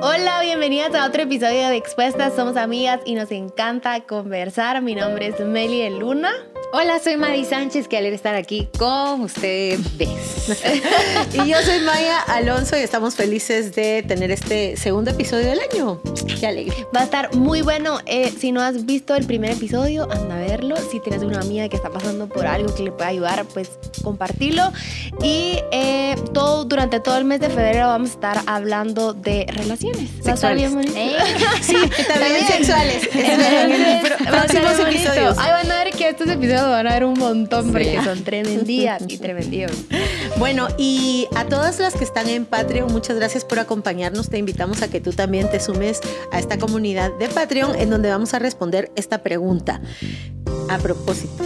Hola, 0.00 0.40
bienvenidas 0.42 0.94
a 0.94 1.06
otro 1.06 1.22
episodio 1.22 1.68
de 1.68 1.76
Expuestas. 1.76 2.34
Somos 2.34 2.56
amigas 2.56 3.00
y 3.04 3.14
nos 3.14 3.30
encanta 3.30 4.00
conversar. 4.00 4.82
Mi 4.82 4.94
nombre 4.94 5.28
es 5.28 5.40
Meli 5.40 5.88
Luna. 5.90 6.30
Hola, 6.76 6.98
soy 6.98 7.16
Madi 7.16 7.44
Sánchez, 7.44 7.86
qué 7.86 7.98
alegre 7.98 8.16
estar 8.16 8.34
aquí 8.34 8.68
con 8.76 9.20
ustedes. 9.20 9.78
y 11.32 11.48
yo 11.48 11.56
soy 11.62 11.78
Maya 11.82 12.20
Alonso 12.22 12.76
y 12.76 12.80
estamos 12.80 13.14
felices 13.14 13.76
de 13.76 14.02
tener 14.02 14.32
este 14.32 14.76
segundo 14.76 15.12
episodio 15.12 15.50
del 15.50 15.60
año. 15.72 16.00
Qué 16.40 16.48
alegre. 16.48 16.74
Va 16.92 17.02
a 17.02 17.04
estar 17.04 17.32
muy 17.36 17.62
bueno. 17.62 18.00
Eh, 18.06 18.32
si 18.36 18.50
no 18.50 18.60
has 18.60 18.86
visto 18.86 19.14
el 19.14 19.24
primer 19.24 19.52
episodio, 19.52 20.10
anda 20.10 20.34
a 20.34 20.40
verlo. 20.40 20.74
Si 20.90 20.98
tienes 20.98 21.22
una 21.22 21.38
amiga 21.38 21.68
que 21.68 21.76
está 21.76 21.90
pasando 21.90 22.28
por 22.28 22.44
algo 22.44 22.74
que 22.74 22.82
le 22.82 22.90
pueda 22.90 23.06
ayudar, 23.06 23.44
pues 23.54 23.70
compartirlo. 24.02 24.72
Y 25.22 25.60
eh, 25.70 26.16
todo, 26.32 26.64
durante 26.64 26.98
todo 26.98 27.18
el 27.18 27.24
mes 27.24 27.38
de 27.38 27.50
febrero 27.50 27.86
vamos 27.86 28.10
a 28.10 28.14
estar 28.14 28.40
hablando 28.46 29.14
de 29.14 29.46
relaciones. 29.48 30.10
Sexuales. 30.24 30.72
¿Eh? 30.96 31.18
Sí, 31.62 31.76
también, 32.08 32.46
sexuales. 32.48 33.08
En 33.14 33.40
el 33.40 34.12
próximos 34.24 34.78
episodios. 34.80 35.36
Ay, 35.38 35.52
van 35.52 35.70
a 35.70 35.84
ver 35.84 35.94
que 35.94 36.08
estos 36.08 36.28
episodios 36.28 36.63
a 36.72 36.82
ver 36.82 37.04
un 37.04 37.18
montón 37.18 37.72
porque 37.72 38.00
son 38.02 38.24
tremendías 38.24 39.02
y 39.08 39.18
tremendíos. 39.18 39.72
Bueno, 40.36 40.66
y 40.78 41.28
a 41.36 41.44
todas 41.44 41.78
las 41.78 41.94
que 41.94 42.02
están 42.02 42.28
en 42.28 42.44
Patreon, 42.44 42.92
muchas 42.92 43.16
gracias 43.16 43.44
por 43.44 43.60
acompañarnos. 43.60 44.30
Te 44.30 44.38
invitamos 44.38 44.82
a 44.82 44.88
que 44.90 45.00
tú 45.00 45.12
también 45.12 45.48
te 45.48 45.60
sumes 45.60 46.00
a 46.32 46.40
esta 46.40 46.58
comunidad 46.58 47.12
de 47.18 47.28
Patreon 47.28 47.76
en 47.76 47.88
donde 47.88 48.08
vamos 48.08 48.34
a 48.34 48.40
responder 48.40 48.90
esta 48.96 49.22
pregunta. 49.22 49.80
A 50.68 50.78
propósito, 50.78 51.44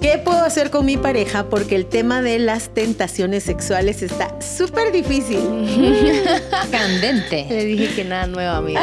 ¿Qué 0.00 0.16
puedo 0.16 0.42
hacer 0.42 0.70
con 0.70 0.86
mi 0.86 0.96
pareja? 0.96 1.44
Porque 1.44 1.76
el 1.76 1.84
tema 1.84 2.22
de 2.22 2.38
las 2.38 2.70
tentaciones 2.70 3.44
sexuales 3.44 4.02
está 4.02 4.34
súper 4.40 4.92
difícil. 4.92 5.40
Candente. 6.70 7.46
Le 7.50 7.64
dije 7.66 7.94
que 7.94 8.04
nada 8.04 8.26
nuevo, 8.26 8.50
amiga. 8.50 8.82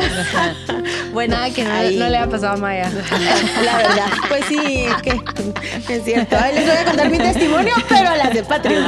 bueno, 1.14 1.36
nada 1.36 1.50
que 1.50 1.64
no, 1.64 2.08
le 2.08 2.18
ha 2.18 2.28
pasado 2.28 2.54
a 2.54 2.58
Maya. 2.58 2.92
La 3.66 3.78
verdad, 3.78 4.10
pues 4.30 4.46
sí, 4.46 4.86
que, 5.02 5.96
es 5.96 6.04
cierto. 6.04 6.38
Ahí 6.38 6.54
les 6.54 6.68
voy 6.68 6.78
a 6.78 6.86
contar 6.86 7.10
mi 7.10 7.18
testimonio, 7.18 7.74
pero 7.90 8.10
a 8.10 8.18
las 8.18 8.34
de 8.34 8.44
Patreon. 8.44 8.86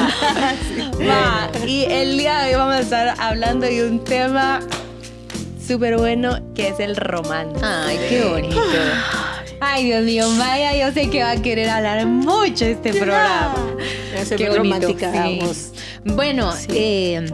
y 1.65 1.85
el 1.85 2.15
día 2.15 2.41
de 2.41 2.49
hoy 2.49 2.55
vamos 2.55 2.75
a 2.75 2.79
estar 2.81 3.15
hablando 3.19 3.65
de 3.65 3.87
un 3.87 4.03
tema 4.03 4.59
súper 5.65 5.97
bueno 5.97 6.39
que 6.53 6.67
es 6.67 6.79
el 6.79 6.95
romance. 6.95 7.59
Ay, 7.63 7.97
qué 8.07 8.23
bonito. 8.23 8.61
Ay, 9.61 9.85
Dios 9.85 10.03
mío, 10.03 10.29
Maya, 10.37 10.75
yo 10.75 10.93
sé 10.93 11.09
que 11.09 11.21
va 11.21 11.31
a 11.31 11.41
querer 11.41 11.69
hablar 11.69 12.05
mucho 12.05 12.65
este 12.65 12.93
programa. 12.93 13.55
Qué 14.37 14.49
romántica 14.49 15.11
Bueno, 16.05 16.53
eh, 16.69 17.25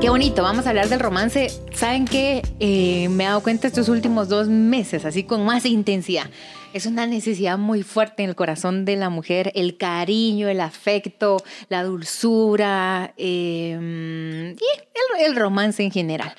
qué 0.00 0.08
bonito. 0.08 0.42
Vamos 0.42 0.66
a 0.66 0.70
hablar 0.70 0.88
del 0.88 0.98
romance. 0.98 1.48
¿Saben 1.74 2.06
qué? 2.06 2.42
Eh, 2.58 3.08
me 3.10 3.24
he 3.24 3.26
dado 3.26 3.42
cuenta 3.42 3.66
estos 3.66 3.90
últimos 3.90 4.28
dos 4.28 4.48
meses, 4.48 5.04
así 5.04 5.24
con 5.24 5.44
más 5.44 5.66
intensidad. 5.66 6.30
Es 6.72 6.86
una 6.86 7.06
necesidad 7.06 7.58
muy 7.58 7.82
fuerte 7.82 8.22
en 8.22 8.30
el 8.30 8.36
corazón 8.36 8.84
de 8.84 8.96
la 8.96 9.10
mujer, 9.10 9.52
el 9.54 9.76
cariño, 9.76 10.48
el 10.48 10.60
afecto, 10.60 11.42
la 11.68 11.82
dulzura 11.82 13.12
eh, 13.16 14.56
y 14.56 15.22
el, 15.24 15.36
romance 15.36 15.82
en 15.82 15.90
general. 15.90 16.32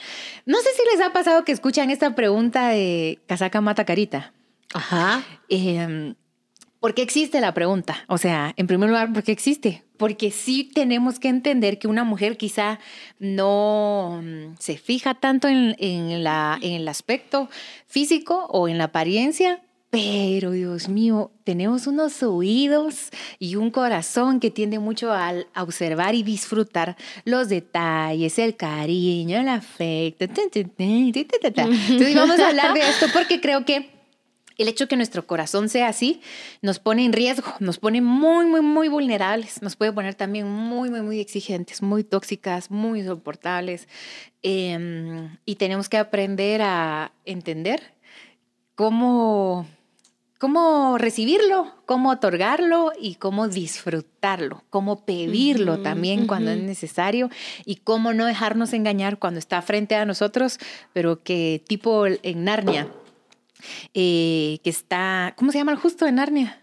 No 0.45 0.58
sé 0.60 0.70
si 0.76 0.84
les 0.92 1.06
ha 1.06 1.12
pasado 1.12 1.44
que 1.44 1.52
escuchan 1.52 1.92
esta 1.92 2.16
pregunta 2.16 2.70
de 2.70 3.20
casaca 3.28 3.62
mata 3.62 3.86
carita. 3.86 4.34
Ajá. 4.73 5.23
Eh, 5.50 6.14
¿Por 6.81 6.95
qué 6.95 7.03
existe 7.03 7.41
la 7.41 7.53
pregunta? 7.53 8.03
O 8.08 8.17
sea, 8.17 8.55
en 8.58 8.66
primer 8.66 8.89
lugar, 8.89 9.14
¿por 9.14 9.22
qué 9.22 9.31
existe? 9.31 9.83
Porque 9.97 10.31
sí 10.31 10.64
tenemos 10.64 11.19
que 11.19 11.27
entender 11.27 11.77
que 11.77 11.88
una 11.88 12.03
mujer 12.03 12.38
quizá 12.38 12.80
no 13.19 14.19
mm, 14.23 14.55
se 14.58 14.77
fija 14.77 15.14
tanto 15.14 15.47
en, 15.47 16.23
la, 16.23 16.58
en 16.59 16.73
el 16.73 16.88
aspecto 16.88 17.52
físico 17.86 18.47
o 18.49 18.67
en 18.67 18.80
la 18.80 18.86
apariencia, 18.86 19.61
pero 19.92 20.52
Dios 20.52 20.89
mío, 20.89 21.31
tenemos 21.44 21.86
unos 21.86 22.23
oídos 22.23 23.09
y 23.37 23.58
un 23.58 23.70
corazón 23.70 24.39
que 24.39 24.49
tiende 24.49 24.80
mucho 24.80 25.11
a, 25.14 25.33
observar 25.58 26.15
y 26.15 26.23
disfrutar 26.23 26.98
los 27.26 27.48
detalles, 27.48 28.39
el 28.39 28.55
cariño, 28.55 29.37
el 29.37 29.49
afecto. 29.49 30.26
Entonces 31.89 32.15
vamos 32.15 32.39
a 32.39 32.48
hablar 32.48 32.73
de 32.73 32.80
esto 32.80 33.05
porque 33.14 33.39
creo 33.39 33.65
que 33.65 33.91
el 34.61 34.67
hecho 34.67 34.86
de 34.86 34.89
que 34.89 34.98
nuestro 34.98 35.26
corazón 35.26 35.70
sea 35.70 35.88
así 35.88 36.22
nos 36.61 36.80
pone 36.80 37.05
en 37.05 37.14
riesgo, 37.14 37.54
nos 37.60 37.80
pone 37.80 38.02
muy, 38.02 38.45
muy, 38.45 38.61
muy 38.61 38.88
vulnerables, 38.88 39.61
nos 39.61 39.76
puede 39.76 39.92
poner 39.92 40.16
también 40.16 40.48
muy, 40.48 40.89
muy, 40.89 41.02
muy 41.02 41.20
exigentes, 41.20 41.82
muy 41.82 42.04
tóxicas, 42.04 42.72
muy 42.72 42.99
insoportables. 42.99 43.88
Em, 44.44 45.38
y 45.45 45.55
tenemos 45.55 45.89
que 45.89 45.98
aprender 45.98 46.61
a 46.61 47.11
entender 47.26 47.94
cómo, 48.76 49.67
cómo 50.39 50.98
recibirlo, 50.98 51.72
cómo 51.86 52.10
otorgarlo 52.10 52.92
y 52.99 53.16
cómo 53.16 53.48
disfrutarlo, 53.48 54.64
cómo 54.70 55.05
pedirlo 55.05 55.80
también 55.82 56.26
cuando 56.28 56.52
es 56.52 56.61
necesario 56.61 57.30
y 57.66 57.78
cómo 57.78 58.14
no 58.14 58.26
dejarnos 58.26 58.73
engañar 58.73 59.20
cuando 59.20 59.39
está 59.39 59.61
frente 59.61 59.95
a 59.95 60.05
nosotros, 60.05 60.58
pero 60.93 61.22
que 61.22 61.64
tipo 61.67 62.05
en 62.08 62.43
Narnia 62.43 62.88
eh, 63.94 64.60
que 64.64 64.70
está, 64.70 65.33
¿cómo 65.38 65.52
se 65.52 65.58
llama 65.58 65.72
el 65.72 65.77
justo 65.77 66.05
de 66.05 66.11
Narnia? 66.11 66.61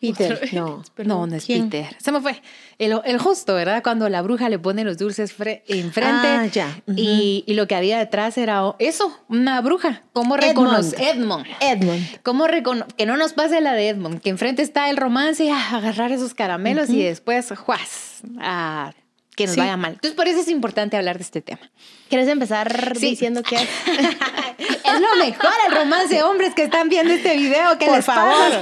Peter, 0.00 0.48
no, 0.54 0.82
no, 1.04 1.26
no 1.26 1.36
es 1.36 1.46
Peter. 1.46 1.94
Se 1.98 2.10
me 2.10 2.20
fue. 2.20 2.40
El, 2.78 2.98
el, 3.04 3.18
justo, 3.18 3.54
¿verdad? 3.54 3.82
Cuando 3.82 4.08
la 4.08 4.22
bruja 4.22 4.48
le 4.48 4.58
pone 4.58 4.82
los 4.82 4.96
dulces 4.96 5.34
enfrente. 5.38 6.02
Ah, 6.02 6.46
ya. 6.46 6.80
y, 6.96 7.44
y, 7.46 7.54
lo 7.54 7.66
que 7.68 7.74
había 7.74 7.98
detrás 7.98 8.38
era 8.38 8.74
eso, 8.78 9.14
una 9.28 9.60
bruja. 9.60 10.02
¿Cómo 10.14 10.38
reconoce? 10.38 10.96
Edmond. 11.10 11.46
Edmond. 11.60 12.22
¿Cómo 12.22 12.46
recono 12.46 12.86
que 12.96 13.04
no 13.04 13.18
nos 13.18 13.34
pase 13.34 13.60
la 13.60 13.74
de 13.74 13.90
Edmond? 13.90 14.20
Que 14.20 14.30
enfrente 14.30 14.62
está 14.62 14.88
el 14.88 14.96
romance 14.96 15.44
y 15.44 15.50
agarrar 15.50 16.12
esos 16.12 16.32
caramelos 16.32 16.88
y 16.88 17.02
después, 17.02 17.52
¡juas! 17.58 18.22
A 18.38 18.92
que 19.40 19.46
nos 19.46 19.56
vaya 19.56 19.76
mal. 19.76 19.92
Entonces, 19.94 20.14
por 20.14 20.28
eso 20.28 20.40
es 20.40 20.48
importante 20.48 20.96
hablar 20.96 21.16
de 21.16 21.22
este 21.22 21.40
tema. 21.40 21.70
¿Quieres 22.08 22.28
empezar 22.28 22.98
diciendo 22.98 23.42
que 23.42 23.56
es? 23.56 23.62
es 24.58 25.00
lo 25.00 25.24
mejor 25.24 25.52
el 25.68 25.76
romance 25.76 26.14
de 26.14 26.22
hombres 26.22 26.54
que 26.54 26.64
están 26.64 26.90
viendo 26.90 27.14
este 27.14 27.36
video. 27.36 27.78
Que 27.78 27.86
por 27.86 28.02
favor. 28.02 28.60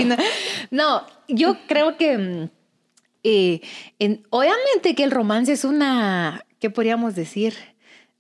No, 0.71 1.05
yo 1.27 1.57
creo 1.67 1.97
que 1.97 2.17
mm, 2.17 2.51
eh, 3.25 3.61
obviamente 4.31 4.95
que 4.95 5.03
el 5.03 5.11
romance 5.11 5.53
es 5.53 5.65
una, 5.65 6.45
¿qué 6.61 6.71
podríamos 6.71 7.17
decir? 7.17 7.55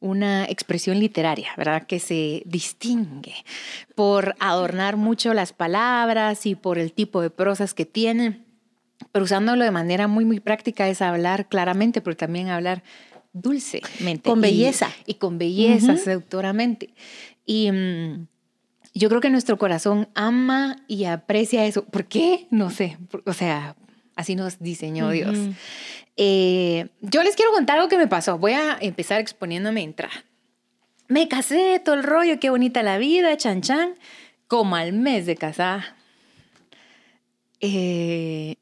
Una 0.00 0.44
expresión 0.44 0.98
literaria, 0.98 1.50
¿verdad? 1.56 1.86
Que 1.86 2.00
se 2.00 2.42
distingue 2.44 3.34
por 3.94 4.34
adornar 4.40 4.96
mucho 4.96 5.32
las 5.32 5.52
palabras 5.52 6.44
y 6.46 6.56
por 6.56 6.78
el 6.78 6.92
tipo 6.92 7.20
de 7.20 7.30
prosas 7.30 7.74
que 7.74 7.86
tiene 7.86 8.47
pero 9.12 9.24
usándolo 9.24 9.64
de 9.64 9.70
manera 9.70 10.08
muy, 10.08 10.24
muy 10.24 10.40
práctica 10.40 10.88
es 10.88 11.02
hablar 11.02 11.48
claramente, 11.48 12.00
pero 12.00 12.16
también 12.16 12.48
hablar 12.48 12.82
dulcemente. 13.32 14.28
Con 14.28 14.40
belleza. 14.40 14.90
Y, 15.06 15.14
con 15.14 15.38
belleza, 15.38 15.96
seductoramente. 15.96 16.94
Y 17.46 17.70
mm, 17.70 18.26
yo 18.94 19.08
creo 19.08 19.20
que 19.20 19.30
nuestro 19.30 19.58
corazón 19.58 20.08
ama 20.14 20.76
y 20.88 21.04
aprecia 21.04 21.64
eso. 21.64 21.84
¿Por 21.84 22.06
qué? 22.06 22.46
No 22.50 22.70
sé. 22.70 22.98
O 23.24 23.32
sea, 23.32 23.76
así 24.16 24.34
nos 24.34 24.58
diseñó 24.58 25.10
Dios. 25.10 25.36
Eh, 26.16 26.88
yo 27.00 27.22
les 27.22 27.36
quiero 27.36 27.52
contar 27.52 27.76
algo 27.76 27.88
que 27.88 27.98
me 27.98 28.08
pasó. 28.08 28.38
Voy 28.38 28.52
a 28.52 28.76
empezar 28.80 29.20
exponiéndome 29.20 29.82
entrada. 29.82 30.24
Me 31.06 31.28
casé, 31.28 31.80
todo 31.82 31.94
el 31.94 32.02
rollo, 32.02 32.38
qué 32.38 32.50
bonita 32.50 32.82
la 32.82 32.98
vida, 32.98 33.36
chan 33.36 33.62
chan. 33.62 33.94
Como 34.48 34.76
al 34.76 34.92
mes 34.92 35.26
de 35.26 35.36
casada. 35.36 35.96
Eh, 37.60 38.56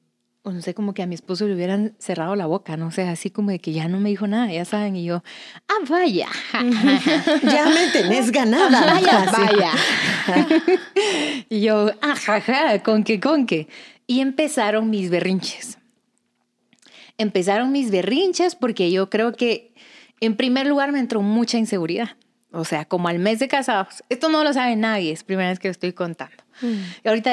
o 0.46 0.52
no 0.52 0.62
sé, 0.62 0.74
como 0.74 0.94
que 0.94 1.02
a 1.02 1.08
mi 1.08 1.16
esposo 1.16 1.44
le 1.48 1.54
hubieran 1.56 1.96
cerrado 1.98 2.36
la 2.36 2.46
boca, 2.46 2.76
no 2.76 2.92
sé, 2.92 3.02
así 3.02 3.30
como 3.30 3.50
de 3.50 3.58
que 3.58 3.72
ya 3.72 3.88
no 3.88 3.98
me 3.98 4.10
dijo 4.10 4.28
nada, 4.28 4.52
ya 4.52 4.64
saben, 4.64 4.94
y 4.94 5.04
yo, 5.04 5.24
ah, 5.68 5.84
vaya. 5.88 6.28
ya 7.42 7.66
me 7.66 7.88
tenés 7.92 8.30
ganada. 8.30 8.86
Vaya, 8.86 9.32
vaya. 9.32 9.72
y 11.48 11.62
yo, 11.62 11.90
ajaja, 12.00 12.80
con 12.84 13.02
qué, 13.02 13.18
con 13.18 13.44
qué. 13.46 13.66
Y 14.06 14.20
empezaron 14.20 14.88
mis 14.88 15.10
berrinches. 15.10 15.78
Empezaron 17.18 17.72
mis 17.72 17.90
berrinches 17.90 18.54
porque 18.54 18.92
yo 18.92 19.10
creo 19.10 19.32
que, 19.32 19.74
en 20.20 20.36
primer 20.36 20.68
lugar, 20.68 20.92
me 20.92 21.00
entró 21.00 21.22
mucha 21.22 21.58
inseguridad. 21.58 22.10
O 22.56 22.64
sea, 22.64 22.86
como 22.86 23.08
al 23.08 23.18
mes 23.18 23.38
de 23.38 23.48
casados. 23.48 24.02
Esto 24.08 24.30
no 24.30 24.42
lo 24.42 24.50
sabe 24.54 24.76
nadie, 24.76 25.12
es 25.12 25.24
primera 25.24 25.50
vez 25.50 25.58
que 25.58 25.68
lo 25.68 25.72
estoy 25.72 25.92
contando. 25.92 26.36
Mm. 26.62 26.78
Y 27.04 27.08
ahorita 27.08 27.30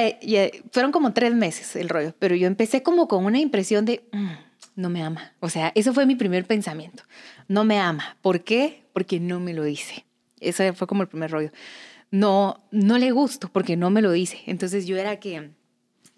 fueron 0.72 0.92
como 0.92 1.14
tres 1.14 1.34
meses 1.34 1.78
el 1.78 1.88
rollo, 1.88 2.14
pero 2.20 2.36
yo 2.36 2.46
empecé 2.46 2.84
como 2.84 3.08
con 3.08 3.24
una 3.24 3.40
impresión 3.40 3.86
de, 3.86 4.04
mm, 4.12 4.31
no 4.75 4.90
me 4.90 5.02
ama. 5.02 5.31
O 5.40 5.48
sea, 5.48 5.72
eso 5.75 5.94
fue 5.94 6.06
mi 6.06 6.16
primer 6.16 6.44
pensamiento. 6.44 7.04
No 7.48 7.64
me 7.64 7.80
ama. 7.80 8.18
¿Por 8.22 8.44
qué? 8.44 8.84
Porque 8.92 9.22
no 9.22 9.40
me 9.40 9.54
lo 9.54 9.64
dice. 9.64 10.06
Ese 10.42 10.74
fue 10.74 10.88
como 10.88 11.04
el 11.04 11.08
primer 11.08 11.31
rollo. 11.31 11.52
No, 12.12 12.62
no 12.72 12.98
le 12.98 13.12
gusto 13.12 13.50
porque 13.50 13.78
no 13.78 13.90
me 13.90 14.02
lo 14.02 14.12
dice. 14.12 14.42
Entonces 14.46 14.86
yo 14.88 14.98
era 14.98 15.22
que 15.22 15.52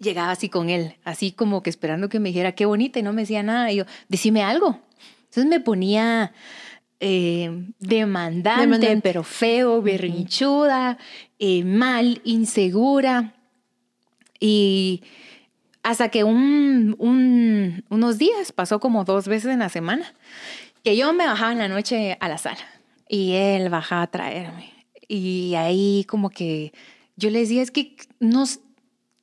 llegaba 0.00 0.32
así 0.32 0.48
con 0.48 0.68
él, 0.68 0.96
así 1.04 1.30
como 1.30 1.62
que 1.62 1.70
esperando 1.70 2.08
que 2.08 2.18
me 2.18 2.30
dijera 2.30 2.52
qué 2.56 2.66
bonita 2.66 2.98
y 2.98 3.04
no 3.04 3.12
me 3.12 3.22
decía 3.22 3.44
nada. 3.44 3.70
Y 3.70 3.76
yo, 3.76 3.84
decime 4.08 4.42
algo. 4.42 4.80
Entonces 5.26 5.46
me 5.46 5.60
ponía 5.60 6.32
eh, 7.00 7.50
demandante, 7.78 8.60
Demandante. 8.62 9.00
pero 9.02 9.22
feo, 9.22 9.82
berrinchuda, 9.82 10.98
eh, 11.38 11.62
mal, 11.64 12.20
insegura. 12.24 13.34
Y 14.40 15.02
hasta 15.82 16.08
que 16.08 16.24
un, 16.24 16.94
un- 16.98 17.84
unos 17.90 18.18
días, 18.18 18.52
pasó 18.52 18.80
como 18.80 19.04
dos 19.04 19.28
veces 19.28 19.52
en 19.52 19.60
la 19.60 19.68
semana, 19.68 20.14
que 20.84 20.96
yo 20.96 21.12
me 21.12 21.26
bajaba 21.26 21.52
en 21.52 21.58
la 21.58 21.68
noche 21.68 22.16
a 22.20 22.28
la 22.28 22.38
sala 22.38 22.58
y 23.08 23.32
él 23.32 23.68
bajaba 23.70 24.02
a 24.02 24.06
traerme. 24.10 24.72
Y 25.08 25.54
ahí 25.54 26.04
como 26.08 26.30
que 26.30 26.72
yo 27.16 27.30
le 27.30 27.40
decía, 27.40 27.62
es 27.62 27.70
que 27.70 27.96
no, 28.20 28.44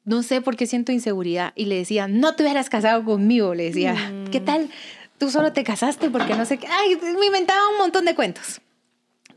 no 0.05 0.23
sé 0.23 0.41
por 0.41 0.55
qué 0.55 0.65
siento 0.65 0.91
inseguridad. 0.91 1.51
Y 1.55 1.65
le 1.65 1.75
decía, 1.75 2.07
no 2.07 2.35
te 2.35 2.43
hubieras 2.43 2.69
casado 2.69 3.03
conmigo. 3.03 3.53
Le 3.53 3.65
decía, 3.65 3.95
¿qué 4.31 4.39
tal? 4.39 4.69
Tú 5.17 5.29
solo 5.29 5.53
te 5.53 5.63
casaste 5.63 6.09
porque 6.09 6.35
no 6.35 6.45
sé 6.45 6.57
qué. 6.57 6.67
Ay, 6.67 6.97
me 7.17 7.25
inventaba 7.25 7.69
un 7.69 7.77
montón 7.77 8.05
de 8.05 8.15
cuentos. 8.15 8.61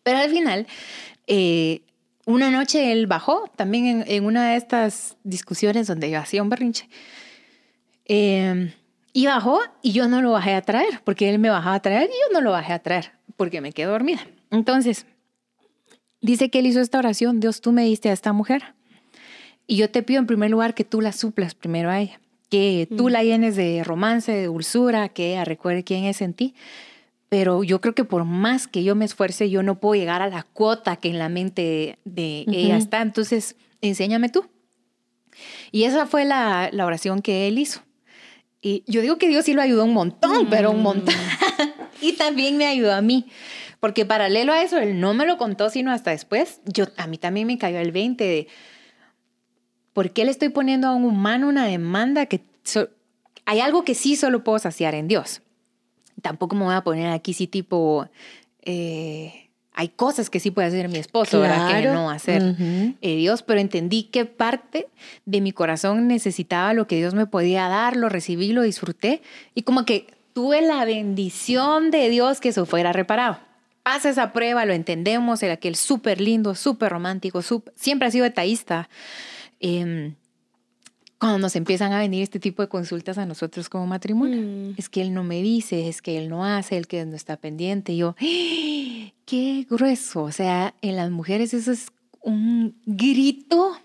Pero 0.02 0.18
al 0.18 0.30
final, 0.30 0.66
eh, 1.26 1.82
una 2.24 2.50
noche 2.50 2.92
él 2.92 3.06
bajó 3.06 3.50
también 3.56 4.04
en, 4.06 4.24
una 4.24 4.50
de 4.50 4.56
estas 4.56 5.16
discusiones 5.22 5.86
donde 5.86 6.10
yo 6.10 6.18
hacía 6.18 6.42
un 6.42 6.48
berrinche. 6.48 6.88
Eh, 8.04 8.72
y 9.16 9.26
bajó 9.26 9.60
y 9.80 9.92
yo 9.92 10.08
no 10.08 10.20
lo 10.20 10.32
bajé 10.32 10.54
a 10.54 10.60
traer 10.60 11.00
porque 11.02 11.30
él 11.30 11.38
me 11.38 11.48
bajaba 11.48 11.76
a 11.76 11.80
traer 11.80 12.10
y 12.10 12.12
yo 12.12 12.34
no 12.34 12.42
lo 12.42 12.50
bajé 12.50 12.74
a 12.74 12.80
traer 12.80 13.12
porque 13.38 13.62
me 13.62 13.72
quedé 13.72 13.86
dormida. 13.86 14.20
Entonces, 14.50 15.06
dice 16.20 16.50
que 16.50 16.58
él 16.58 16.66
hizo 16.66 16.80
esta 16.80 16.98
oración, 16.98 17.40
Dios, 17.40 17.62
tú 17.62 17.72
me 17.72 17.84
diste 17.84 18.10
a 18.10 18.12
esta 18.12 18.34
mujer. 18.34 18.74
Y 19.66 19.76
yo 19.76 19.90
te 19.90 20.02
pido 20.02 20.20
en 20.20 20.26
primer 20.26 20.50
lugar 20.50 20.74
que 20.74 20.84
tú 20.84 21.00
la 21.00 21.12
suplas 21.12 21.54
primero 21.54 21.88
a 21.88 21.98
ella, 21.98 22.20
que 22.48 22.88
tú 22.96 23.08
la 23.08 23.24
llenes 23.24 23.56
de 23.56 23.82
romance, 23.84 24.32
de 24.32 24.46
dulzura, 24.46 25.08
que 25.08 25.32
ella 25.32 25.44
recuerde 25.44 25.84
quién 25.84 26.04
es 26.04 26.20
en 26.22 26.34
ti. 26.34 26.54
Pero 27.28 27.64
yo 27.64 27.80
creo 27.80 27.94
que 27.94 28.04
por 28.04 28.24
más 28.24 28.68
que 28.68 28.84
yo 28.84 28.94
me 28.94 29.04
esfuerce, 29.04 29.50
yo 29.50 29.62
no 29.62 29.80
puedo 29.80 30.00
llegar 30.00 30.22
a 30.22 30.28
la 30.28 30.44
cuota 30.44 30.96
que 30.96 31.08
en 31.08 31.18
la 31.18 31.28
mente 31.28 31.98
de 32.04 32.44
ella 32.46 32.76
Ujú. 32.76 32.84
está. 32.84 33.02
Entonces, 33.02 33.56
enséñame 33.80 34.28
tú. 34.28 34.46
Y 35.72 35.84
esa 35.84 36.06
fue 36.06 36.24
la, 36.24 36.70
la 36.72 36.86
oración 36.86 37.20
que 37.20 37.48
él 37.48 37.58
hizo. 37.58 37.82
Y 38.62 38.84
yo 38.86 39.00
digo 39.00 39.18
que 39.18 39.28
Dios 39.28 39.44
sí 39.44 39.54
lo 39.54 39.62
ayudó 39.62 39.84
un 39.84 39.92
montón, 39.92 40.48
pero 40.50 40.70
un 40.70 40.82
montón. 40.82 41.14
y 42.00 42.12
también 42.12 42.56
me 42.56 42.66
ayudó 42.66 42.94
a 42.94 43.00
mí. 43.00 43.26
Porque 43.80 44.06
paralelo 44.06 44.52
a 44.52 44.62
eso, 44.62 44.78
él 44.78 44.98
no 44.98 45.14
me 45.14 45.26
lo 45.26 45.36
contó 45.36 45.68
sino 45.68 45.92
hasta 45.92 46.10
después. 46.10 46.60
Yo, 46.64 46.86
a 46.96 47.06
mí 47.06 47.18
también 47.18 47.46
me 47.46 47.58
cayó 47.58 47.78
el 47.78 47.92
20 47.92 48.24
de 48.24 48.48
¿por 49.96 50.10
qué 50.10 50.26
le 50.26 50.30
estoy 50.30 50.50
poniendo 50.50 50.88
a 50.88 50.94
un 50.94 51.04
humano 51.04 51.48
una 51.48 51.64
demanda 51.64 52.26
que 52.26 52.42
so- 52.64 52.90
hay 53.46 53.60
algo 53.60 53.82
que 53.82 53.94
sí 53.94 54.14
solo 54.14 54.44
puedo 54.44 54.58
saciar 54.58 54.94
en 54.94 55.08
Dios? 55.08 55.40
Tampoco 56.20 56.54
me 56.54 56.64
voy 56.64 56.74
a 56.74 56.82
poner 56.82 57.08
aquí 57.12 57.32
sí 57.32 57.46
tipo, 57.46 58.06
eh, 58.62 59.48
hay 59.72 59.88
cosas 59.88 60.28
que 60.28 60.38
sí 60.38 60.50
puede 60.50 60.68
hacer 60.68 60.90
mi 60.90 60.98
esposo, 60.98 61.40
¿verdad? 61.40 61.66
Que 61.66 61.80
Claro. 61.80 61.94
no 61.94 62.10
hacer 62.10 62.42
eh, 63.00 63.16
Dios, 63.16 63.42
pero 63.42 63.58
entendí 63.58 64.02
que 64.02 64.26
parte 64.26 64.88
de 65.24 65.40
mi 65.40 65.52
corazón 65.52 66.08
necesitaba 66.08 66.74
lo 66.74 66.86
que 66.86 66.96
Dios 66.96 67.14
me 67.14 67.24
podía 67.26 67.66
dar, 67.68 67.96
lo 67.96 68.10
recibí, 68.10 68.52
lo 68.52 68.60
disfruté 68.62 69.22
y 69.54 69.62
como 69.62 69.86
que 69.86 70.08
tuve 70.34 70.60
la 70.60 70.84
bendición 70.84 71.90
de 71.90 72.10
Dios 72.10 72.40
que 72.40 72.50
eso 72.50 72.66
fuera 72.66 72.92
reparado. 72.92 73.38
Pasa 73.82 74.10
esa 74.10 74.34
prueba, 74.34 74.66
lo 74.66 74.74
entendemos, 74.74 75.42
era 75.42 75.54
aquel 75.54 75.74
súper 75.76 76.20
lindo, 76.20 76.54
súper 76.54 76.90
romántico, 76.92 77.40
siempre 77.76 78.08
ha 78.08 78.10
sido 78.10 78.24
detallista. 78.24 78.88
Em, 79.60 80.14
cuando 81.18 81.38
nos 81.38 81.56
empiezan 81.56 81.92
a 81.92 81.98
venir 81.98 82.22
este 82.22 82.38
tipo 82.38 82.62
de 82.62 82.68
consultas 82.68 83.16
a 83.18 83.24
nosotros 83.26 83.68
como 83.68 83.86
matrimonio, 83.86 84.40
Mm. 84.42 84.74
es 84.76 84.88
que 84.88 85.00
él 85.02 85.14
no 85.14 85.24
me 85.24 85.42
dice, 85.42 85.88
es 85.88 86.02
que 86.02 86.18
él 86.18 86.28
no 86.28 86.44
hace, 86.44 86.76
el 86.76 86.86
que 86.86 87.04
no 87.06 87.16
está 87.16 87.36
pendiente. 87.38 87.92
Y 87.92 87.98
yo, 87.98 88.14
¡Ah! 88.20 89.12
qué 89.24 89.66
grueso. 89.68 90.24
O 90.24 90.32
sea, 90.32 90.74
en 90.82 90.96
las 90.96 91.10
mujeres 91.10 91.54
eso 91.54 91.72
es 91.72 91.86
un 92.20 92.74
grito 92.84 93.76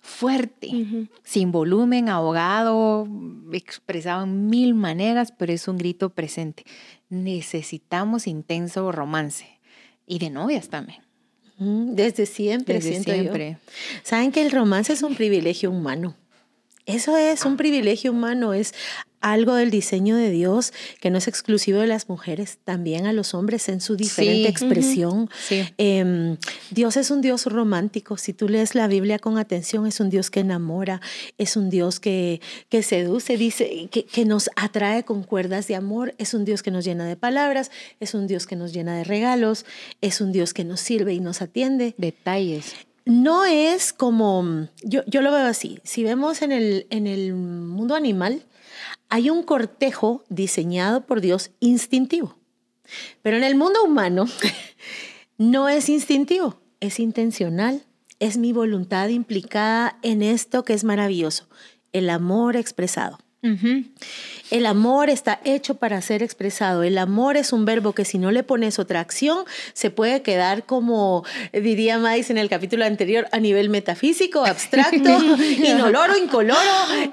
fuerte, 0.00 1.08
sin 1.22 1.52
volumen, 1.52 2.08
ahogado, 2.08 3.06
expresado 3.52 4.24
en 4.24 4.48
mil 4.48 4.74
maneras, 4.74 5.32
pero 5.36 5.52
es 5.52 5.68
un 5.68 5.76
grito 5.78 6.10
presente. 6.10 6.64
Necesitamos 7.10 8.26
intenso 8.26 8.90
romance. 8.92 9.46
Y 10.06 10.18
de 10.18 10.30
novias 10.30 10.68
también. 10.68 11.02
Desde 11.62 12.24
siempre, 12.24 12.76
Desde 12.76 12.90
siento 12.90 13.10
yo. 13.10 13.18
siempre. 13.18 13.58
Saben 14.02 14.32
que 14.32 14.40
el 14.40 14.50
romance 14.50 14.94
es 14.94 15.02
un 15.02 15.14
privilegio 15.14 15.70
humano. 15.70 16.16
Eso 16.94 17.16
es 17.16 17.44
un 17.44 17.56
privilegio 17.56 18.12
humano, 18.12 18.52
es 18.52 18.74
algo 19.20 19.54
del 19.54 19.70
diseño 19.70 20.16
de 20.16 20.30
Dios 20.30 20.72
que 21.00 21.10
no 21.10 21.18
es 21.18 21.28
exclusivo 21.28 21.80
de 21.80 21.86
las 21.86 22.08
mujeres, 22.08 22.58
también 22.64 23.06
a 23.06 23.12
los 23.12 23.34
hombres 23.34 23.68
en 23.68 23.82
su 23.82 23.94
diferente 23.96 24.44
Sí. 24.44 24.48
expresión. 24.48 25.28
Sí. 25.46 25.62
Em, 25.76 26.38
Dios 26.70 26.96
es 26.96 27.10
un 27.10 27.20
Dios 27.20 27.44
romántico. 27.46 28.16
Si 28.16 28.32
tú 28.32 28.48
lees 28.48 28.74
la 28.74 28.88
Biblia 28.88 29.18
con 29.18 29.36
atención, 29.36 29.86
es 29.86 30.00
un 30.00 30.08
Dios 30.08 30.30
que 30.30 30.40
enamora, 30.40 31.02
es 31.36 31.56
un 31.56 31.68
Dios 31.68 32.00
que, 32.00 32.40
que 32.70 32.82
seduce, 32.82 33.36
dice, 33.36 33.88
que, 33.90 34.04
que 34.06 34.24
nos 34.24 34.48
atrae 34.56 35.04
con 35.04 35.22
cuerdas 35.22 35.68
de 35.68 35.74
amor, 35.76 36.14
es 36.16 36.32
un 36.32 36.46
Dios 36.46 36.62
que 36.62 36.70
nos 36.70 36.84
llena 36.86 37.04
de 37.06 37.16
palabras, 37.16 37.70
es 38.00 38.14
un 38.14 38.26
Dios 38.26 38.46
que 38.46 38.56
nos 38.56 38.72
llena 38.72 38.96
de 38.96 39.04
regalos, 39.04 39.66
es 40.00 40.22
un 40.22 40.32
Dios 40.32 40.54
que 40.54 40.64
nos 40.64 40.80
sirve 40.80 41.12
y 41.12 41.20
nos 41.20 41.42
atiende 41.42 41.94
Detalles. 41.98 42.74
No 43.10 43.44
es 43.44 43.92
como, 43.92 44.68
yo, 44.84 45.02
yo 45.06 45.20
lo 45.20 45.32
veo 45.32 45.44
así, 45.44 45.80
si 45.82 46.04
vemos 46.04 46.42
en 46.42 46.52
el, 46.52 46.86
en 46.90 47.08
el 47.08 47.34
mundo 47.34 47.96
animal, 47.96 48.46
hay 49.08 49.30
un 49.30 49.42
cortejo 49.42 50.22
diseñado 50.28 51.04
por 51.06 51.20
Dios 51.20 51.50
instintivo, 51.58 52.36
pero 53.20 53.36
en 53.36 53.42
el 53.42 53.56
mundo 53.56 53.82
humano 53.82 54.26
no 55.38 55.68
es 55.68 55.88
instintivo, 55.88 56.60
es 56.78 57.00
intencional, 57.00 57.82
es 58.20 58.38
mi 58.38 58.52
voluntad 58.52 59.08
implicada 59.08 59.98
en 60.02 60.22
esto 60.22 60.62
que 60.62 60.74
es 60.74 60.84
maravilloso, 60.84 61.48
el 61.92 62.10
amor 62.10 62.54
expresado. 62.54 63.18
El 63.42 64.66
amor 64.66 65.08
está 65.08 65.40
hecho 65.44 65.76
para 65.76 66.00
ser 66.02 66.22
expresado. 66.22 66.82
El 66.82 66.98
amor 66.98 67.36
es 67.36 67.52
un 67.52 67.64
verbo 67.64 67.94
que 67.94 68.04
si 68.04 68.18
no 68.18 68.30
le 68.30 68.42
pones 68.42 68.78
otra 68.78 69.00
acción, 69.00 69.44
se 69.72 69.90
puede 69.90 70.22
quedar 70.22 70.64
como 70.66 71.24
diría 71.52 71.98
Mais 71.98 72.30
en 72.30 72.38
el 72.38 72.48
capítulo 72.48 72.84
anterior, 72.84 73.28
a 73.32 73.38
nivel 73.38 73.70
metafísico, 73.70 74.44
abstracto, 74.44 74.96
inoloro, 75.64 76.18
incoloro, 76.18 76.60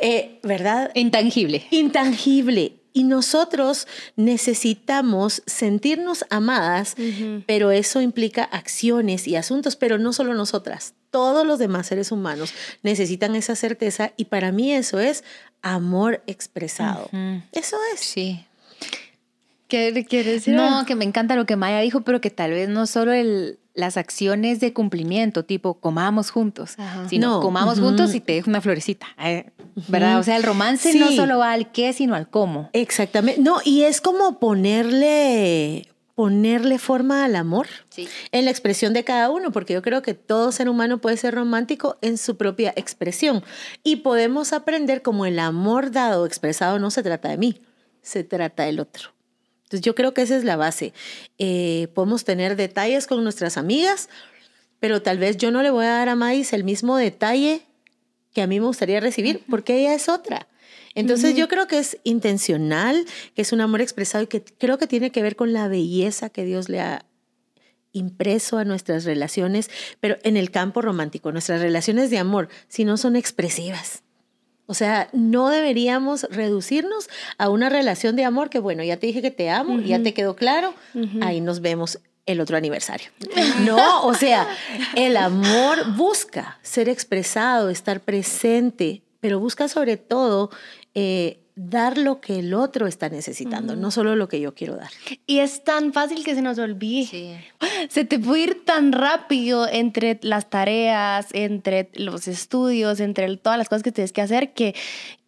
eh, 0.02 0.40
¿verdad? 0.44 0.92
Intangible. 0.96 1.66
Intangible. 1.72 2.74
Y 2.98 3.04
nosotros 3.04 3.88
necesitamos 4.16 5.44
sentirnos 5.46 6.26
amadas, 6.32 6.96
pero 7.46 7.70
eso 7.70 8.02
implica 8.02 8.44
acciones 8.44 9.28
y 9.28 9.36
asuntos, 9.36 9.76
pero 9.76 10.00
no 10.00 10.14
solo 10.14 10.34
nosotras, 10.34 10.96
todos 11.10 11.46
los 11.46 11.60
demás 11.60 11.88
seres 11.88 12.12
humanos 12.12 12.54
necesitan 12.84 13.36
esa 13.36 13.56
certeza 13.56 14.12
y 14.18 14.26
para 14.26 14.52
mí 14.52 14.74
eso 14.74 15.00
es 15.00 15.24
amor 15.62 16.22
expresado. 16.28 17.10
Eso 17.52 17.78
es. 17.94 18.00
Sí. 18.00 18.46
¿Qué 19.68 20.06
quieres 20.08 20.34
decir? 20.34 20.54
No, 20.56 20.86
que 20.86 20.96
me 20.96 21.04
encanta 21.04 21.36
lo 21.36 21.46
que 21.46 21.56
Maya 21.56 21.80
dijo, 21.80 22.02
pero 22.02 22.22
que 22.22 22.30
tal 22.30 22.52
vez 22.52 22.70
no 22.70 22.88
solo 22.88 23.12
el, 23.12 23.60
las 23.74 23.98
acciones 23.98 24.60
de 24.60 24.72
cumplimiento, 24.74 25.44
tipo 25.44 25.76
comamos 25.76 26.32
juntos, 26.32 26.76
Ajá. 26.78 27.08
sino 27.10 27.36
No, 27.36 27.42
comamos 27.42 27.80
juntos 27.80 28.16
y 28.16 28.22
te 28.22 28.34
dejo 28.34 28.50
una 28.50 28.62
florecita, 28.62 29.08
eh, 29.22 29.52
¿verdad? 29.88 30.20
O 30.20 30.24
sea, 30.24 30.38
el 30.38 30.44
romance 30.44 30.98
no 30.98 31.12
solo 31.12 31.40
va 31.40 31.52
al 31.52 31.72
qué, 31.72 31.92
sino 31.92 32.16
al 32.16 32.30
cómo. 32.30 32.70
Exactamente. 32.74 33.42
No, 33.42 33.58
y 33.66 33.84
es 33.84 34.00
como 34.00 34.40
ponerle 34.40 35.88
ponerle 36.18 36.80
forma 36.80 37.24
al 37.26 37.36
amor 37.36 37.68
Sí. 37.90 38.10
en 38.32 38.46
la 38.46 38.50
expresión 38.50 38.92
de 38.92 39.04
cada 39.04 39.30
uno, 39.30 39.52
porque 39.52 39.74
yo 39.76 39.84
creo 39.84 40.02
que 40.02 40.16
todo 40.16 40.52
ser 40.52 40.68
humano 40.68 40.98
puede 40.98 41.16
ser 41.16 41.36
romántico 41.36 42.00
en 42.02 42.18
su 42.18 42.38
propia 42.38 42.74
expresión 42.76 43.44
y 43.84 43.98
podemos 43.98 44.52
aprender 44.52 45.04
como 45.04 45.28
el 45.28 45.38
amor 45.38 45.92
dado 45.92 46.24
o 46.24 46.26
expresado 46.26 46.80
no 46.80 46.90
se 46.90 47.04
trata 47.04 47.30
de 47.30 47.38
mí, 47.38 47.62
se 48.02 48.24
trata 48.24 48.64
del 48.64 48.80
otro. 48.80 49.12
Entonces 49.66 49.82
yo 49.82 49.94
creo 49.94 50.16
que 50.16 50.24
esa 50.24 50.36
es 50.36 50.44
la 50.44 50.56
base. 50.56 50.92
Eh, 51.38 51.88
podemos 51.94 52.24
tener 52.24 52.56
detalles 52.56 53.06
con 53.06 53.24
nuestras 53.24 53.56
amigas, 53.56 54.10
pero 54.80 55.04
tal 55.04 55.20
vez 55.20 55.38
yo 55.38 55.52
no 55.52 55.62
le 55.62 55.70
voy 55.70 55.86
a 55.86 55.90
dar 55.90 56.10
a 56.10 56.16
Mais 56.16 56.52
el 56.52 56.64
mismo 56.64 56.98
detalle 56.98 57.62
que 58.34 58.42
a 58.42 58.48
mí 58.48 58.60
me 58.60 58.66
gustaría 58.66 59.00
recibir, 59.02 59.44
porque 59.48 59.78
ella 59.82 59.94
es 59.94 60.10
otra. 60.10 60.48
Entonces 60.98 61.36
yo 61.36 61.48
creo 61.48 61.68
que 61.68 61.78
es 61.78 61.98
intencional, 62.04 63.06
que 63.36 63.44
es 63.44 63.52
un 63.54 63.62
amor 63.62 63.82
expresado 63.82 64.24
y 64.24 64.28
que 64.28 64.44
creo 64.44 64.80
que 64.80 64.88
tiene 64.88 65.12
que 65.12 65.22
ver 65.22 65.36
con 65.36 65.54
la 65.54 65.68
belleza 65.68 66.30
que 66.30 66.44
Dios 66.44 66.70
le 66.70 66.82
ha 66.82 67.06
impreso 67.92 68.58
a 68.58 68.66
nuestras 68.66 69.06
relaciones, 69.06 69.70
pero 70.00 70.18
en 70.24 70.38
el 70.38 70.50
campo 70.50 70.82
romántico, 70.82 71.32
nuestras 71.32 71.62
relaciones 71.62 72.10
de 72.10 72.18
amor, 72.18 72.50
si 72.68 72.84
no 72.84 72.98
son 72.98 73.16
expresivas. 73.16 74.04
O 74.66 74.74
sea, 74.74 75.08
no 75.14 75.50
deberíamos 75.50 76.24
reducirnos 76.24 77.10
a 77.38 77.50
una 77.50 77.70
relación 77.70 78.16
de 78.16 78.26
amor 78.26 78.50
que, 78.50 78.60
bueno, 78.60 78.84
ya 78.84 78.98
te 78.98 79.08
dije 79.08 79.22
que 79.22 79.32
te 79.32 79.50
amo, 79.50 79.80
ya 79.80 80.02
te 80.02 80.14
quedó 80.14 80.36
claro, 80.36 80.74
ahí 81.22 81.42
nos 81.42 81.62
vemos 81.62 82.00
el 82.26 82.42
otro 82.42 82.58
aniversario. 82.58 83.10
No, 83.66 84.04
o 84.06 84.14
sea, 84.14 84.48
el 84.96 85.16
amor 85.16 85.96
busca 85.96 86.60
ser 86.64 86.90
expresado, 86.90 87.70
estar 87.70 88.02
presente, 88.02 89.04
pero 89.20 89.40
busca 89.40 89.68
sobre 89.68 89.98
todo 89.98 90.52
eh, 91.00 91.38
dar 91.56 91.96
lo 91.96 92.22
que 92.22 92.40
el 92.40 92.56
otro 92.56 92.88
está 92.88 93.08
necesitando, 93.10 93.76
no 93.76 93.92
solo 93.92 94.16
lo 94.16 94.28
que 94.28 94.40
yo 94.40 94.56
quiero 94.56 94.76
dar. 94.78 94.90
Y 95.28 95.40
es 95.40 95.64
tan 95.64 95.94
fácil 95.94 96.24
que 96.24 96.34
se 96.34 96.42
nos 96.42 96.58
olvide. 96.58 97.06
Sí. 97.06 97.36
Se 97.90 98.04
te 98.04 98.18
puede 98.18 98.42
ir 98.42 98.66
tan 98.66 98.92
rápido 98.92 99.68
entre 99.68 100.18
las 100.24 100.50
tareas, 100.50 101.28
entre 101.34 101.92
los 101.94 102.28
estudios, 102.28 103.00
entre 103.00 103.38
todas 103.38 103.60
las 103.60 103.70
cosas 103.70 103.84
que 103.84 103.92
tienes 103.92 104.12
que 104.12 104.24
hacer, 104.24 104.54
que, 104.54 104.74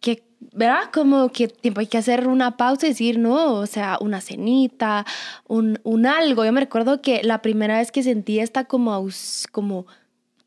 que 0.00 0.24
¿verdad? 0.52 0.90
Como 0.92 1.28
que 1.28 1.46
tiempo 1.46 1.80
hay 1.80 1.86
que 1.86 1.98
hacer 1.98 2.26
una 2.26 2.56
pausa 2.56 2.86
y 2.86 2.90
decir, 2.90 3.20
no, 3.20 3.54
o 3.54 3.66
sea, 3.66 3.96
una 4.00 4.20
cenita, 4.20 5.06
un, 5.46 5.78
un 5.84 6.04
algo. 6.04 6.44
Yo 6.44 6.52
me 6.52 6.60
recuerdo 6.60 7.00
que 7.00 7.22
la 7.22 7.42
primera 7.42 7.78
vez 7.78 7.92
que 7.92 8.02
sentí 8.02 8.40
esta 8.40 8.64
como, 8.64 9.06
como, 9.52 9.86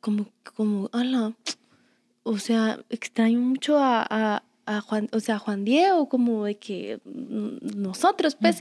como, 0.01 0.25
como, 0.53 0.89
ala, 0.91 1.31
o 2.23 2.37
sea, 2.39 2.79
extraño 2.89 3.39
mucho 3.39 3.77
a, 3.77 4.05
a, 4.09 4.43
a 4.65 4.81
Juan, 4.81 5.09
o 5.11 5.19
sea, 5.19 5.35
a 5.35 5.39
Juan 5.39 5.65
Diego, 5.65 6.09
como 6.09 6.45
de 6.45 6.55
que 6.55 6.99
mm, 7.05 7.81
nosotros, 7.81 8.35
pues, 8.39 8.59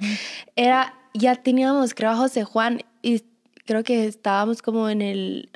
era, 0.56 0.94
ya 1.14 1.36
teníamos, 1.36 1.94
creo, 1.94 2.10
a 2.10 2.16
José 2.16 2.44
Juan, 2.44 2.82
y 3.02 3.22
creo 3.64 3.84
que 3.84 4.06
estábamos 4.06 4.62
como 4.62 4.88
en 4.88 5.02
el, 5.02 5.50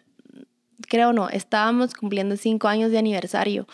creo 0.89 1.13
no, 1.13 1.29
estábamos 1.29 1.95
cumpliendo 1.95 2.37
cinco 2.37 2.69
años 2.69 2.91
de 2.91 2.99
aniversario. 2.99 3.67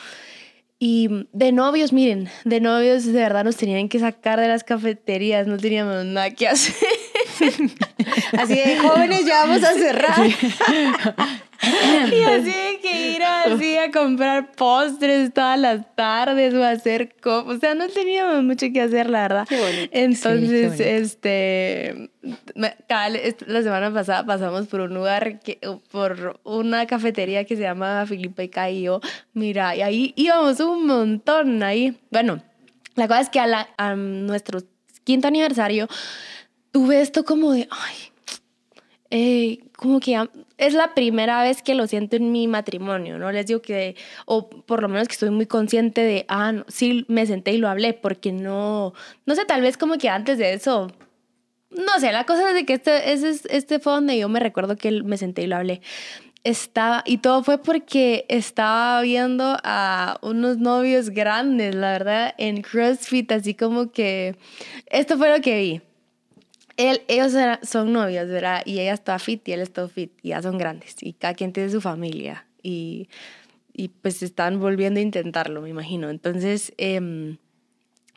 Y 0.78 1.28
de 1.32 1.52
novios, 1.52 1.92
miren, 1.92 2.28
de 2.44 2.60
novios 2.60 3.04
de 3.04 3.12
verdad 3.12 3.44
nos 3.44 3.56
tenían 3.56 3.88
que 3.88 4.00
sacar 4.00 4.40
de 4.40 4.48
las 4.48 4.64
cafeterías, 4.64 5.46
no 5.46 5.56
teníamos 5.56 6.04
nada 6.06 6.30
que 6.32 6.48
hacer. 6.48 6.74
Así 8.36 8.54
de 8.56 8.78
jóvenes, 8.78 9.24
ya 9.24 9.44
vamos 9.44 9.62
a 9.62 9.74
cerrar. 9.74 10.16
Y 12.12 12.22
así 12.24 12.78
que 12.82 13.12
ir 13.16 13.22
así 13.22 13.76
a 13.76 13.90
comprar 13.92 14.52
postres 14.52 15.32
todas 15.32 15.58
las 15.58 15.94
tardes 15.94 16.52
o 16.54 16.62
a 16.64 16.70
hacer 16.70 17.14
copas. 17.22 17.56
O 17.56 17.60
sea, 17.60 17.74
no 17.74 17.88
teníamos 17.88 18.42
mucho 18.42 18.66
que 18.72 18.80
hacer, 18.80 19.08
la 19.08 19.22
verdad. 19.22 19.46
Qué 19.48 19.58
bonito. 19.60 19.88
Entonces, 19.92 20.48
Sí, 20.48 20.54
qué 20.56 20.66
bonito. 20.66 20.82
este, 20.84 22.10
est- 23.16 23.42
la 23.46 23.62
semana 23.62 23.92
pasada 23.92 24.26
pasamos 24.26 24.66
por 24.66 24.80
un 24.80 24.94
lugar, 24.94 25.40
que, 25.40 25.58
por 25.90 26.40
una 26.44 26.86
cafetería 26.86 27.44
que 27.44 27.56
se 27.56 27.62
llama 27.62 28.04
Filipe 28.06 28.50
yo, 28.82 29.00
mira, 29.32 29.76
y 29.76 29.82
ahí 29.82 30.12
íbamos 30.16 30.58
un 30.60 30.86
montón 30.86 31.62
ahí. 31.62 31.96
Bueno, 32.10 32.42
la 32.96 33.06
cosa 33.08 33.20
es 33.20 33.28
que 33.30 33.40
a, 33.40 33.46
la- 33.46 33.68
a 33.78 33.94
nuestro 33.94 34.60
quinto 35.04 35.28
aniversario 35.28 35.88
tuve 36.72 37.00
esto 37.00 37.24
como 37.24 37.52
de, 37.52 37.68
ay, 37.70 37.94
eh, 39.10 39.58
como 39.76 40.00
que 40.00 40.12
ya- 40.12 40.28
es 40.58 40.74
la 40.74 40.94
primera 40.94 41.42
vez 41.42 41.62
que 41.62 41.74
lo 41.74 41.86
siento 41.86 42.16
en 42.16 42.32
mi 42.32 42.46
matrimonio, 42.48 43.18
¿no? 43.18 43.32
Les 43.32 43.46
digo 43.46 43.62
que, 43.62 43.96
o 44.26 44.48
por 44.48 44.82
lo 44.82 44.88
menos 44.88 45.08
que 45.08 45.12
estoy 45.14 45.30
muy 45.30 45.46
consciente 45.46 46.02
de, 46.02 46.24
ah, 46.28 46.52
no, 46.52 46.64
sí, 46.68 47.04
me 47.08 47.26
senté 47.26 47.52
y 47.52 47.58
lo 47.58 47.68
hablé, 47.68 47.94
porque 47.94 48.32
no, 48.32 48.92
no 49.26 49.34
sé, 49.34 49.44
tal 49.44 49.62
vez 49.62 49.76
como 49.76 49.98
que 49.98 50.08
antes 50.08 50.38
de 50.38 50.52
eso, 50.54 50.88
no 51.70 51.98
sé, 52.00 52.12
la 52.12 52.24
cosa 52.26 52.48
es 52.50 52.54
de 52.54 52.66
que 52.66 52.74
este, 52.74 53.12
ese 53.12 53.30
es- 53.30 53.46
este 53.46 53.78
fue 53.80 53.94
donde 53.94 54.18
yo 54.18 54.28
me 54.28 54.40
recuerdo 54.40 54.76
que 54.76 54.90
me 55.02 55.16
senté 55.16 55.42
y 55.42 55.46
lo 55.46 55.56
hablé. 55.56 55.80
Estaba, 56.44 57.02
y 57.06 57.18
todo 57.18 57.44
fue 57.44 57.58
porque 57.58 58.26
estaba 58.28 59.00
viendo 59.02 59.56
a 59.62 60.18
unos 60.22 60.58
novios 60.58 61.10
grandes, 61.10 61.74
la 61.74 61.92
verdad, 61.92 62.34
en 62.36 62.62
CrossFit, 62.62 63.30
así 63.32 63.54
como 63.54 63.92
que, 63.92 64.36
esto 64.86 65.16
fue 65.16 65.30
lo 65.34 65.40
que 65.40 65.56
vi. 65.58 65.80
Él, 66.76 67.02
ellos 67.08 67.34
era- 67.34 67.60
son 67.62 67.92
novios, 67.92 68.28
¿verdad? 68.28 68.62
Y 68.64 68.80
ella 68.80 68.94
está 68.94 69.18
fit 69.18 69.46
y 69.48 69.52
él 69.52 69.60
está 69.60 69.88
fit, 69.88 70.12
y 70.22 70.28
ya 70.30 70.42
son 70.42 70.58
grandes, 70.58 70.96
y 71.02 71.12
cada 71.12 71.34
quien 71.34 71.52
tiene 71.52 71.68
su 71.70 71.80
familia, 71.80 72.46
y, 72.62 73.08
y 73.74 73.88
pues 73.88 74.22
están 74.22 74.58
volviendo 74.60 75.00
a 75.00 75.02
intentarlo, 75.02 75.60
me 75.62 75.68
imagino. 75.68 76.08
Entonces, 76.10 76.72
em, 76.78 77.36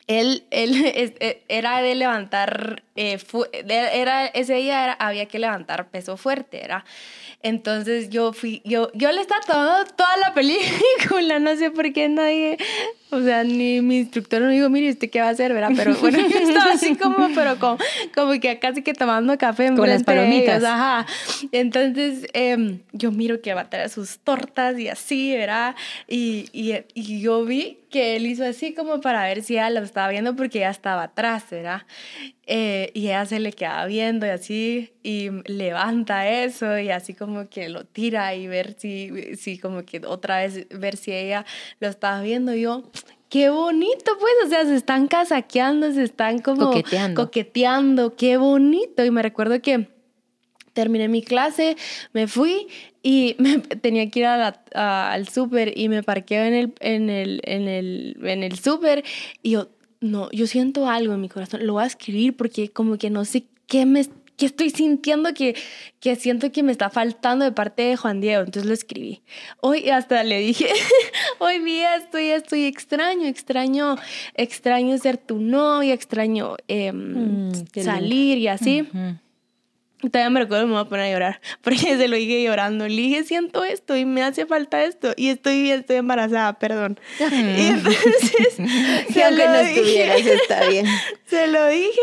él, 0.08 0.44
él 0.52 0.72
es- 0.96 1.14
e- 1.20 1.44
era 1.50 1.82
de 1.82 1.96
levantar, 1.96 2.84
eh, 2.96 3.18
fu- 3.18 3.46
era, 3.52 4.26
ese 4.28 4.54
día 4.56 4.84
era- 4.84 4.94
había 4.94 5.26
que 5.28 5.40
levantar 5.40 5.90
peso 5.90 6.16
fuerte, 6.18 6.64
era. 6.64 6.86
Entonces 7.46 8.10
yo 8.10 8.34
fui, 8.34 8.64
yo, 8.66 8.90
yo 8.96 9.12
le 9.12 9.22
estaba 9.22 9.40
tomando 9.42 9.86
toda 9.96 10.18
la 10.18 10.34
película, 10.34 11.38
no 11.38 11.56
sé 11.56 11.70
por 11.70 11.94
qué 11.94 12.10
nadie, 12.10 12.58
o 13.12 13.22
sea, 13.22 13.44
ni 13.44 13.82
mi 13.82 14.00
instructor 14.00 14.42
me 14.42 14.52
dijo, 14.52 14.68
mire, 14.72 14.90
¿usted 14.90 15.12
qué 15.12 15.22
va 15.22 15.28
a 15.28 15.30
hacer, 15.30 15.54
verdad? 15.54 15.70
Pero 15.76 15.96
bueno, 15.98 16.18
yo 16.28 16.40
estaba 16.40 16.72
así 16.72 16.96
como, 16.96 17.30
pero 17.36 17.60
como, 17.60 17.78
como 18.16 18.32
que 18.40 18.58
casi 18.58 18.82
que 18.82 18.96
tomando 18.96 19.38
café 19.38 19.68
en 19.68 19.78
Con 19.78 19.88
las 19.88 20.04
palomitas. 20.04 20.64
Ajá. 20.64 21.06
Entonces, 21.52 22.26
em, 22.34 22.80
yo 22.94 23.12
miro 23.12 23.40
que 23.42 23.54
va 23.54 23.62
a 23.62 23.70
traer 23.70 23.92
sus 23.92 24.18
tortas 24.18 24.80
y 24.80 24.88
así, 24.88 25.36
¿verdad? 25.38 25.76
Y, 26.08 26.50
y, 26.52 26.74
y 26.96 27.22
yo 27.22 27.46
vi 27.46 27.78
que 27.96 28.18
él 28.18 28.26
hizo 28.26 28.44
así 28.44 28.74
como 28.74 29.00
para 29.00 29.24
ver 29.24 29.42
si 29.42 29.54
ella 29.54 29.70
lo 29.70 29.80
estaba 29.80 30.10
viendo 30.10 30.36
porque 30.36 30.58
ella 30.58 30.70
estaba 30.70 31.04
atrás, 31.04 31.46
¿verdad? 31.50 31.84
Eh, 32.46 32.92
y 32.94 33.06
ella 33.06 33.26
se 33.26 33.40
le 33.40 33.54
quedaba 33.54 33.86
viendo 33.86 34.26
y 34.26 34.30
así, 34.32 34.92
y 35.02 35.30
levanta 35.46 36.28
eso 36.30 36.78
y 36.78 36.90
así 36.90 37.14
como 37.14 37.48
que 37.48 37.70
lo 37.70 37.86
tira 37.86 38.36
y 38.36 38.48
ver 38.48 38.76
si, 38.78 39.38
si 39.38 39.58
como 39.58 39.84
que 39.86 40.02
otra 40.06 40.40
vez, 40.40 40.68
ver 40.78 40.98
si 40.98 41.14
ella 41.14 41.46
lo 41.80 41.88
estaba 41.88 42.20
viendo. 42.22 42.54
Y 42.54 42.64
yo, 42.64 42.84
qué 43.30 43.50
bonito, 43.50 44.12
pues, 44.20 44.34
o 44.46 44.50
sea, 44.50 44.66
se 44.66 44.76
están 44.76 45.08
casaqueando, 45.08 45.94
se 45.94 46.04
están 46.04 46.40
como 46.40 46.66
Coqueteando. 46.72 47.24
coqueteando, 47.24 48.16
qué 48.18 48.36
bonito. 48.36 49.06
Y 49.06 49.12
me 49.12 49.22
recuerdo 49.22 49.62
que 49.62 49.88
terminé 50.76 51.08
mi 51.08 51.24
clase, 51.24 51.76
me 52.14 52.28
fui 52.28 52.68
y 53.02 53.36
me, 53.40 53.58
tenía 53.60 54.08
que 54.12 54.20
ir 54.20 54.26
a 54.28 54.38
la- 54.38 54.62
a- 54.76 55.12
al 55.14 55.28
súper 55.28 55.76
y 55.76 55.90
me 55.90 56.04
parqueo 56.04 56.44
en 56.44 56.54
el, 56.54 56.74
en 56.80 57.10
el, 57.10 57.42
en 57.46 57.68
el, 57.68 58.18
en 58.24 58.44
el 58.44 58.60
súper 58.60 59.04
y 59.42 59.52
yo, 59.52 59.70
no, 60.02 60.30
yo 60.32 60.46
siento 60.46 60.88
algo 60.88 61.14
en 61.16 61.22
mi 61.22 61.30
corazón, 61.30 61.66
lo 61.66 61.74
voy 61.74 61.84
a 61.84 61.88
escribir 61.88 62.36
porque 62.38 62.70
como 62.70 62.98
que 63.00 63.10
no 63.10 63.26
sé 63.26 63.46
qué 63.66 63.88
me 63.88 64.06
qué 64.38 64.48
estoy 64.48 64.70
sintiendo 64.70 65.34
que, 65.34 65.56
que 66.02 66.18
siento 66.18 66.52
que 66.52 66.62
me 66.62 66.74
está 66.74 66.90
faltando 66.90 67.46
de 67.46 67.54
parte 67.54 67.84
de 67.84 67.96
Juan 67.96 68.20
Diego. 68.20 68.44
Entonces 68.44 68.66
lo 68.68 68.74
escribí. 68.74 69.22
Hoy 69.62 69.90
hasta 69.90 70.26
le 70.26 70.40
dije, 70.40 70.68
hoy 71.40 71.60
día 71.60 71.96
estoy, 71.96 72.26
estoy 72.32 72.66
extraño, 72.66 73.26
extraño, 73.28 73.96
extraño 74.34 74.98
ser 74.98 75.16
tu 75.18 75.40
novia, 75.40 75.94
extraño 75.94 76.58
em, 76.68 77.14
Mm, 77.48 77.52
salir 77.82 78.38
y 78.40 78.48
así. 78.50 78.84
Todavía 80.12 80.30
me 80.30 80.40
recuerdo, 80.42 80.68
me 80.68 80.74
voy 80.74 80.82
a 80.82 80.86
poner 80.86 81.06
a 81.06 81.12
llorar, 81.12 81.42
porque 81.62 81.78
se 81.98 82.08
lo 82.08 82.16
dije 82.16 82.44
llorando. 82.44 82.88
Le 82.88 82.96
dije, 82.96 83.24
siento 83.24 83.64
esto 83.64 83.96
y 83.96 84.06
me 84.06 84.22
hace 84.24 84.46
falta 84.46 84.84
esto. 84.84 85.14
Y 85.18 85.30
estoy 85.30 85.62
bien, 85.62 85.80
estoy 85.80 85.98
embarazada, 85.98 86.54
perdón. 86.60 87.00
Y 87.20 87.68
entonces, 87.68 88.54
se 89.14 89.24
aunque 89.24 89.46
lo 89.46 89.52
no 89.52 89.60
dije. 89.60 89.72
estuvieras, 89.80 90.26
está 90.26 90.68
bien. 90.70 90.86
Se 91.26 91.48
lo 91.48 91.68
dije. 91.68 92.02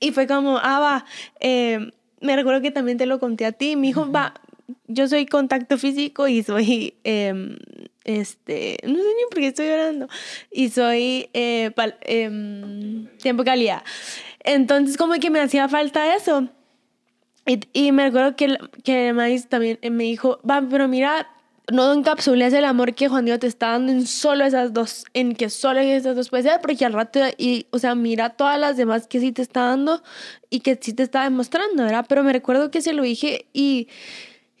Y 0.00 0.10
fue 0.12 0.26
como, 0.26 0.58
ah, 0.58 0.80
va. 0.80 1.04
eh, 1.40 1.90
me 2.20 2.36
recuerdo 2.36 2.60
que 2.62 2.70
también 2.70 2.98
te 2.98 3.06
lo 3.06 3.18
conté 3.18 3.44
a 3.46 3.52
ti. 3.52 3.76
Mi 3.76 3.90
hijo, 3.90 4.10
va. 4.10 4.34
Yo 4.86 5.06
soy 5.08 5.26
contacto 5.26 5.76
físico 5.78 6.28
y 6.28 6.42
soy, 6.42 6.94
em, 7.04 7.56
este, 8.04 8.78
no 8.84 8.94
sé 8.94 9.02
ni 9.04 9.22
por 9.30 9.38
qué 9.40 9.46
estoy 9.48 9.66
llorando. 9.66 10.08
Y 10.50 10.70
soy 10.70 11.28
eh, 11.34 11.70
pal- 11.76 11.96
em, 12.02 13.06
tiempo 13.18 13.44
calidad. 13.44 13.82
Entonces, 14.44 14.96
como 14.96 15.14
que 15.14 15.30
me 15.30 15.40
hacía 15.40 15.68
falta 15.68 16.14
eso. 16.16 16.48
Y, 17.44 17.90
me 17.92 18.04
recuerdo 18.04 18.36
que, 18.36 18.56
que 18.84 19.12
maíz 19.12 19.48
también 19.48 19.78
eh, 19.82 19.90
me 19.90 20.04
dijo, 20.04 20.38
va, 20.48 20.62
pero 20.70 20.86
mira, 20.86 21.28
no 21.72 21.92
encapsules 21.92 22.52
el 22.52 22.64
amor 22.64 22.94
que 22.94 23.08
Juan 23.08 23.24
Diego 23.24 23.40
te 23.40 23.48
está 23.48 23.70
dando 23.70 23.90
en 23.90 24.06
solo 24.06 24.44
esas 24.44 24.72
dos, 24.72 25.04
en 25.12 25.34
que 25.34 25.50
solo 25.50 25.80
esas 25.80 26.14
dos 26.14 26.30
puede 26.30 26.44
ser, 26.44 26.60
porque 26.60 26.84
al 26.84 26.92
rato, 26.92 27.20
y, 27.38 27.66
o 27.70 27.78
sea, 27.80 27.96
mira 27.96 28.30
todas 28.30 28.60
las 28.60 28.76
demás 28.76 29.08
que 29.08 29.18
sí 29.18 29.32
te 29.32 29.42
está 29.42 29.62
dando 29.66 30.02
y 30.50 30.60
que 30.60 30.78
sí 30.80 30.92
te 30.92 31.02
está 31.02 31.24
demostrando, 31.24 31.82
¿verdad? 31.82 32.06
Pero 32.08 32.22
me 32.22 32.32
recuerdo 32.32 32.70
que 32.70 32.80
se 32.80 32.92
lo 32.92 33.02
dije 33.02 33.46
y, 33.52 33.88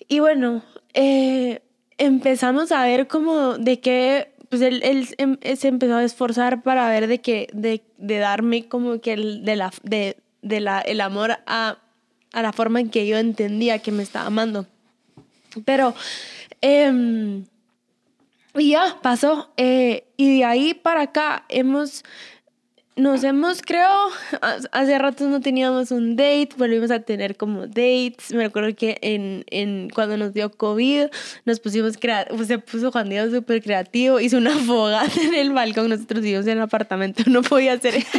y 0.08 0.18
bueno, 0.18 0.62
eh, 0.94 1.62
empezamos 1.98 2.72
a 2.72 2.84
ver 2.84 3.06
como 3.06 3.58
de 3.58 3.78
qué, 3.80 4.34
pues 4.48 4.60
él, 4.60 4.82
él 4.82 5.08
em- 5.18 5.38
se 5.56 5.68
empezó 5.68 5.96
a 5.96 6.04
esforzar 6.04 6.62
para 6.62 6.88
ver 6.88 7.06
de 7.06 7.20
que, 7.20 7.48
de, 7.52 7.82
de 7.98 8.18
darme 8.18 8.66
como 8.68 9.00
que 9.00 9.12
el, 9.12 9.44
de 9.44 9.54
la, 9.56 9.70
de, 9.84 10.16
de 10.42 10.60
la, 10.60 10.80
el 10.80 11.00
amor 11.00 11.38
a, 11.46 11.78
a 12.32 12.42
la 12.42 12.52
forma 12.52 12.80
en 12.80 12.90
que 12.90 13.06
yo 13.06 13.18
entendía 13.18 13.78
que 13.78 13.92
me 13.92 14.02
estaba 14.02 14.26
amando. 14.26 14.66
Pero, 15.64 15.94
em, 16.60 17.44
y 18.54 18.70
ya 18.70 18.98
pasó. 19.02 19.52
eh, 19.56 20.04
y 20.16 20.38
de 20.38 20.44
ahí 20.44 20.74
para 20.74 21.02
acá 21.02 21.44
hemos, 21.48 22.04
nos 22.96 23.24
hemos, 23.24 23.62
creo, 23.62 23.88
hace 24.72 24.98
rato 24.98 25.26
no 25.28 25.40
teníamos 25.40 25.90
un 25.90 26.14
date, 26.16 26.50
volvimos 26.56 26.90
a 26.90 27.00
tener 27.00 27.36
como 27.36 27.66
dates. 27.66 28.32
Me 28.32 28.44
acuerdo 28.44 28.74
que 28.76 28.98
en, 29.02 29.44
en 29.50 29.88
cuando 29.90 30.16
nos 30.16 30.34
dio 30.34 30.50
COVID, 30.50 31.06
nos 31.44 31.60
pusimos, 31.60 31.98
pues 31.98 32.48
se 32.48 32.58
puso 32.58 32.92
Juan 32.92 33.08
Diego 33.08 33.34
súper 33.34 33.62
creativo, 33.62 34.20
hizo 34.20 34.36
una 34.36 34.56
fogata 34.56 35.20
en 35.20 35.34
el 35.34 35.52
balcón. 35.52 35.88
Nosotros 35.88 36.22
vivimos 36.22 36.46
en 36.46 36.58
el 36.58 36.62
apartamento, 36.62 37.22
no 37.26 37.42
podía 37.42 37.72
hacer 37.74 37.96
eso. 37.96 38.18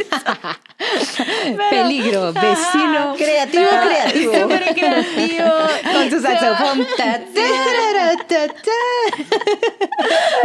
Peligro, 1.70 2.32
vecino. 2.32 3.14
Creativo, 3.16 3.68
creativo. 3.86 4.34
Súper 4.42 4.74
creativo. 4.74 5.50
Con 5.92 6.10
su 6.10 6.20
saxofón. 6.20 6.86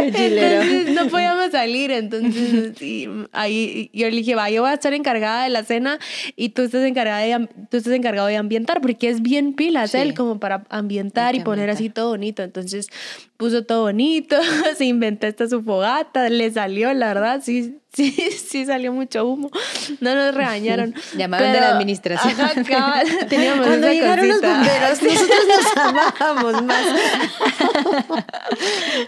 entonces 0.00 0.90
no 0.94 1.06
podíamos 1.08 1.50
salir, 1.50 1.90
entonces 1.90 2.74
ahí 3.32 3.90
yo 3.92 4.08
le 4.08 4.16
dije, 4.16 4.34
va, 4.34 4.50
yo 4.50 4.62
voy 4.62 4.70
a 4.70 4.74
estar 4.74 4.92
encargada 4.94 5.44
de 5.44 5.50
la 5.50 5.64
cena 5.64 5.98
y 6.36 6.50
tú 6.50 6.62
estás, 6.62 6.84
encargada 6.84 7.20
de, 7.20 7.48
tú 7.70 7.76
estás 7.76 7.92
encargado 7.92 8.28
de 8.28 8.36
ambientar, 8.36 8.80
porque 8.80 9.08
es 9.08 9.22
bien 9.22 9.54
pilas 9.54 9.94
él 9.94 10.14
como 10.14 10.38
para 10.38 10.64
ambientar 10.70 11.34
y 11.34 11.40
poner 11.40 11.70
así 11.70 11.90
todo 11.90 12.10
bonito. 12.10 12.42
Entonces 12.42 12.88
puso 13.36 13.64
todo 13.64 13.82
bonito, 13.82 14.36
se 14.76 14.84
inventó 14.84 15.26
esta 15.26 15.48
su 15.48 15.62
fogata, 15.62 16.28
le 16.28 16.50
salió, 16.50 16.92
la 16.94 17.08
verdad, 17.08 17.40
sí, 17.42 17.79
sí, 17.94 18.12
sí 18.12 18.66
salió 18.66 18.92
mucho 18.92 19.26
humo. 19.26 19.50
No 20.00 20.14
nos 20.14 20.34
regañaron. 20.34 20.94
Llamaron 21.16 21.52
de 21.52 21.60
la 21.60 21.70
administración. 21.70 22.34
teníamos 23.28 23.66
Cuando 23.66 23.88
llegaron 23.88 24.28
los 24.28 24.40
bomberos, 24.40 25.02
nosotros 25.02 25.40
nos 25.48 25.76
amábamos 25.76 26.62
más. 26.62 26.84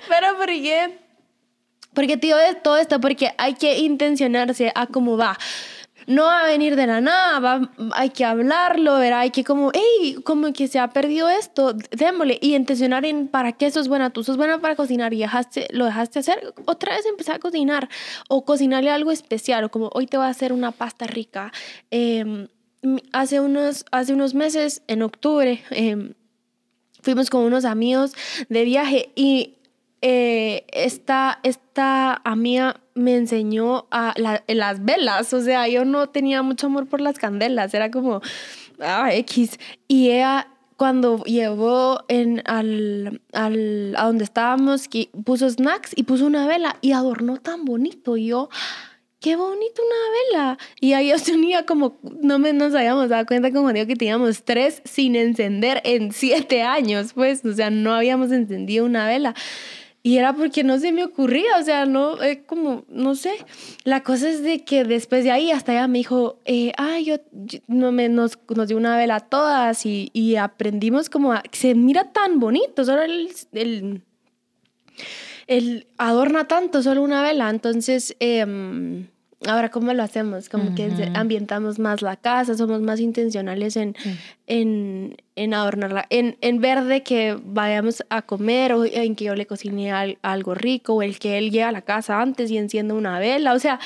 Pero 0.08 0.36
¿por 0.36 0.46
qué? 0.46 0.98
Porque 1.94 2.16
tío, 2.16 2.36
todo 2.62 2.78
esto, 2.78 3.00
porque 3.00 3.34
hay 3.38 3.54
que 3.54 3.78
intencionarse 3.78 4.72
a 4.74 4.86
cómo 4.86 5.16
va 5.16 5.38
no 6.06 6.24
va 6.24 6.42
a 6.42 6.46
venir 6.46 6.76
de 6.76 6.86
la 6.86 7.00
nada, 7.00 7.40
va, 7.40 7.70
hay 7.94 8.10
que 8.10 8.24
hablarlo, 8.24 8.98
¿verdad? 8.98 9.20
hay 9.20 9.30
que 9.30 9.44
como, 9.44 9.70
hey, 9.72 10.16
como 10.24 10.52
que 10.52 10.68
se 10.68 10.78
ha 10.78 10.88
perdido 10.88 11.28
esto, 11.28 11.74
démosle 11.90 12.38
y 12.40 12.54
intencionar 12.54 13.04
en 13.04 13.28
para 13.28 13.52
qué 13.52 13.70
sos 13.70 13.88
buena, 13.88 14.10
tú 14.10 14.24
sos 14.24 14.36
buena 14.36 14.60
para 14.60 14.76
cocinar 14.76 15.14
y 15.14 15.18
dejaste, 15.18 15.68
lo 15.70 15.84
dejaste 15.84 16.18
hacer, 16.18 16.54
otra 16.66 16.96
vez 16.96 17.06
empezar 17.06 17.36
a 17.36 17.38
cocinar 17.38 17.88
o 18.28 18.44
cocinarle 18.44 18.90
algo 18.90 19.10
especial 19.10 19.64
o 19.64 19.70
como 19.70 19.90
hoy 19.94 20.06
te 20.06 20.16
voy 20.16 20.26
a 20.26 20.30
hacer 20.30 20.52
una 20.52 20.72
pasta 20.72 21.06
rica. 21.06 21.52
Em, 21.90 22.48
hace, 23.12 23.40
unos, 23.40 23.84
hace 23.90 24.12
unos 24.12 24.34
meses, 24.34 24.82
en 24.88 25.02
octubre, 25.02 25.62
em, 25.70 26.14
fuimos 27.02 27.30
con 27.30 27.42
unos 27.42 27.64
amigos 27.64 28.12
de 28.48 28.64
viaje 28.64 29.12
y 29.14 29.56
eh, 30.02 30.64
esta, 30.72 31.38
esta 31.42 32.20
amiga 32.24 32.80
me 32.94 33.16
enseñó 33.16 33.86
a 33.90 34.14
las 34.48 34.84
velas, 34.84 35.32
o 35.32 35.40
sea, 35.40 35.68
yo 35.68 35.84
no 35.84 36.08
tenía 36.08 36.42
mucho 36.42 36.66
amor 36.66 36.88
por 36.88 37.00
las 37.00 37.18
candelas, 37.18 37.72
era 37.72 37.90
como, 37.90 38.20
ah, 38.80 39.14
X. 39.14 39.58
Y 39.88 40.10
ella 40.10 40.48
cuando 40.76 41.22
llevó 41.22 42.04
en, 42.08 42.42
al, 42.44 43.20
al, 43.32 43.94
a 43.96 44.06
donde 44.06 44.24
estábamos, 44.24 44.88
puso 45.24 45.48
snacks 45.48 45.92
y 45.94 46.02
puso 46.02 46.26
una 46.26 46.46
vela 46.48 46.76
y 46.80 46.90
adornó 46.90 47.36
tan 47.36 47.64
bonito. 47.64 48.16
Y 48.16 48.26
yo, 48.26 48.48
qué 49.20 49.36
bonito 49.36 49.80
una 49.80 50.40
vela. 50.40 50.58
Y 50.80 50.94
ahí 50.94 51.10
yo 51.10 51.20
tenía 51.24 51.64
como, 51.64 51.98
no 52.20 52.40
me, 52.40 52.52
nos 52.52 52.74
habíamos 52.74 53.08
dado 53.10 53.24
cuenta 53.26 53.52
como 53.52 53.72
digo 53.72 53.86
que 53.86 53.94
teníamos 53.94 54.42
tres 54.42 54.82
sin 54.84 55.14
encender 55.14 55.80
en 55.84 56.10
siete 56.10 56.62
años, 56.62 57.12
pues, 57.14 57.44
o 57.44 57.52
sea, 57.52 57.70
no 57.70 57.94
habíamos 57.94 58.32
encendido 58.32 58.84
una 58.84 59.06
vela. 59.06 59.34
Y 60.04 60.18
era 60.18 60.34
porque 60.34 60.64
no 60.64 60.78
se 60.80 60.90
me 60.90 61.04
ocurría, 61.04 61.58
o 61.60 61.62
sea, 61.62 61.86
no, 61.86 62.20
eh, 62.22 62.42
como, 62.44 62.84
no 62.88 63.14
sé. 63.14 63.34
La 63.84 64.02
cosa 64.02 64.28
es 64.28 64.42
de 64.42 64.64
que 64.64 64.82
después 64.82 65.22
de 65.22 65.30
ahí 65.30 65.52
hasta 65.52 65.72
ella 65.72 65.86
me 65.86 65.98
dijo, 65.98 66.40
eh, 66.44 66.72
ah, 66.76 66.98
yo, 66.98 67.18
no 67.68 67.92
me, 67.92 68.08
nos, 68.08 68.36
nos 68.54 68.66
dio 68.66 68.76
una 68.76 68.96
vela 68.96 69.16
a 69.16 69.20
todas 69.20 69.86
y, 69.86 70.10
y 70.12 70.36
aprendimos 70.36 71.08
como, 71.08 71.32
a, 71.32 71.44
se 71.52 71.76
mira 71.76 72.10
tan 72.12 72.40
bonito, 72.40 72.84
solo 72.84 73.02
el, 73.02 73.30
el, 73.52 74.02
el, 75.46 75.86
adorna 75.98 76.48
tanto 76.48 76.82
solo 76.82 77.02
una 77.02 77.22
vela. 77.22 77.48
Entonces, 77.48 78.16
eh, 78.18 79.06
Ahora, 79.48 79.70
¿cómo 79.70 79.92
lo 79.92 80.02
hacemos? 80.02 80.48
Como 80.48 80.74
que 80.74 81.10
ambientamos 81.14 81.78
más 81.78 82.02
la 82.02 82.16
casa, 82.16 82.56
somos 82.56 82.80
más 82.80 83.00
intencionales 83.00 83.76
en, 83.76 83.96
en, 84.46 85.16
en, 85.36 85.54
adornarla, 85.54 86.06
en, 86.10 86.36
en 86.40 86.60
ver 86.60 86.84
de 86.84 87.02
que 87.02 87.38
vayamos 87.44 88.04
a 88.08 88.22
comer 88.22 88.72
o 88.72 88.84
en 88.84 89.16
que 89.16 89.24
yo 89.24 89.34
le 89.34 89.46
cocine 89.46 90.16
algo 90.22 90.54
rico 90.54 90.94
o 90.94 91.02
el 91.02 91.18
que 91.18 91.38
él 91.38 91.50
llegue 91.50 91.64
a 91.64 91.72
la 91.72 91.82
casa 91.82 92.20
antes 92.20 92.50
y 92.50 92.58
encienda 92.58 92.94
una 92.94 93.18
vela. 93.18 93.52
O 93.54 93.58
sea, 93.58 93.80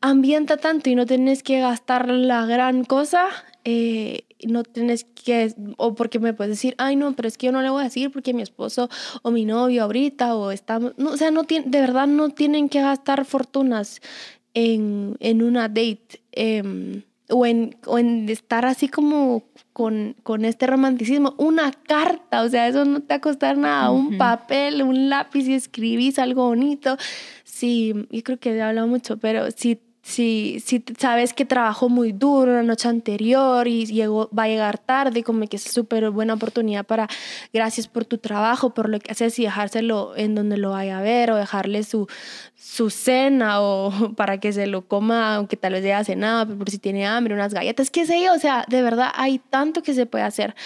ambienta 0.00 0.56
tanto 0.56 0.90
y 0.90 0.94
no 0.94 1.06
tienes 1.06 1.42
que 1.42 1.60
gastar 1.60 2.08
la 2.08 2.46
gran 2.46 2.84
cosa. 2.84 3.28
Eh, 3.64 4.24
no 4.44 4.64
tienes 4.64 5.04
que, 5.04 5.54
o 5.76 5.94
porque 5.94 6.18
me 6.18 6.34
puedes 6.34 6.50
decir, 6.50 6.74
ay 6.78 6.96
no, 6.96 7.14
pero 7.14 7.28
es 7.28 7.38
que 7.38 7.46
yo 7.46 7.52
no 7.52 7.62
le 7.62 7.70
voy 7.70 7.82
a 7.82 7.84
decir 7.84 8.10
porque 8.10 8.34
mi 8.34 8.42
esposo 8.42 8.88
o 9.22 9.30
mi 9.30 9.44
novio 9.44 9.84
ahorita 9.84 10.34
o 10.34 10.50
estamos, 10.50 10.94
no, 10.96 11.10
o 11.10 11.16
sea, 11.16 11.30
no 11.30 11.44
de 11.44 11.62
verdad 11.64 12.08
no 12.08 12.30
tienen 12.30 12.68
que 12.68 12.82
gastar 12.82 13.24
fortunas 13.24 14.00
en, 14.54 15.16
en 15.20 15.42
una 15.42 15.68
date 15.68 16.22
em, 16.32 17.02
o, 17.28 17.46
en, 17.46 17.76
o 17.86 17.98
en 17.98 18.28
estar 18.28 18.66
así 18.66 18.88
como 18.88 19.44
con, 19.72 20.16
con, 20.22 20.44
este 20.44 20.66
romanticismo, 20.66 21.34
una 21.38 21.72
carta, 21.72 22.42
o 22.42 22.48
sea, 22.48 22.68
eso 22.68 22.84
no 22.84 23.00
te 23.00 23.08
va 23.08 23.16
a 23.16 23.20
costar 23.20 23.56
nada, 23.56 23.90
un 23.90 24.18
papel, 24.18 24.82
un 24.82 25.08
lápiz 25.08 25.48
y 25.48 25.54
escribís 25.54 26.18
algo 26.18 26.46
bonito. 26.46 26.96
Sí, 27.44 27.94
yo 28.10 28.22
creo 28.22 28.38
que 28.38 28.54
he 28.54 28.62
hablado 28.62 28.86
mucho, 28.86 29.16
pero 29.16 29.50
si 29.50 29.80
si, 30.02 30.58
si 30.64 30.84
sabes 30.98 31.32
que 31.32 31.44
trabajó 31.44 31.88
muy 31.88 32.10
duro 32.10 32.54
la 32.54 32.64
noche 32.64 32.88
anterior 32.88 33.68
y 33.68 33.86
llegó, 33.86 34.28
va 34.36 34.44
a 34.44 34.48
llegar 34.48 34.78
tarde, 34.78 35.22
como 35.22 35.46
que 35.46 35.56
es 35.56 35.62
súper 35.62 36.10
buena 36.10 36.34
oportunidad 36.34 36.84
para, 36.84 37.08
gracias 37.52 37.86
por 37.86 38.04
tu 38.04 38.18
trabajo, 38.18 38.74
por 38.74 38.88
lo 38.88 38.98
que 38.98 39.12
haces 39.12 39.38
y 39.38 39.44
dejárselo 39.44 40.14
en 40.16 40.34
donde 40.34 40.56
lo 40.56 40.70
vaya 40.70 40.98
a 40.98 41.02
ver 41.02 41.30
o 41.30 41.36
dejarle 41.36 41.84
su, 41.84 42.08
su 42.56 42.90
cena 42.90 43.60
o 43.60 43.92
para 44.16 44.38
que 44.38 44.52
se 44.52 44.66
lo 44.66 44.88
coma, 44.88 45.36
aunque 45.36 45.56
tal 45.56 45.74
vez 45.74 45.84
haya 45.84 46.02
cenado, 46.02 46.46
pero 46.46 46.58
por 46.58 46.70
si 46.70 46.78
tiene 46.78 47.06
hambre, 47.06 47.34
unas 47.34 47.54
galletas, 47.54 47.90
qué 47.90 48.04
sé 48.04 48.20
yo, 48.22 48.34
o 48.34 48.38
sea, 48.38 48.64
de 48.68 48.82
verdad 48.82 49.12
hay 49.14 49.38
tanto 49.38 49.84
que 49.84 49.94
se 49.94 50.06
puede 50.06 50.24
hacer, 50.24 50.56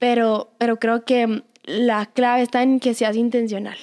pero, 0.00 0.50
pero 0.58 0.80
creo 0.80 1.04
que 1.04 1.44
la 1.62 2.06
clave 2.06 2.42
está 2.42 2.62
en 2.64 2.80
que 2.80 2.94
seas 2.94 3.14
intencional. 3.14 3.78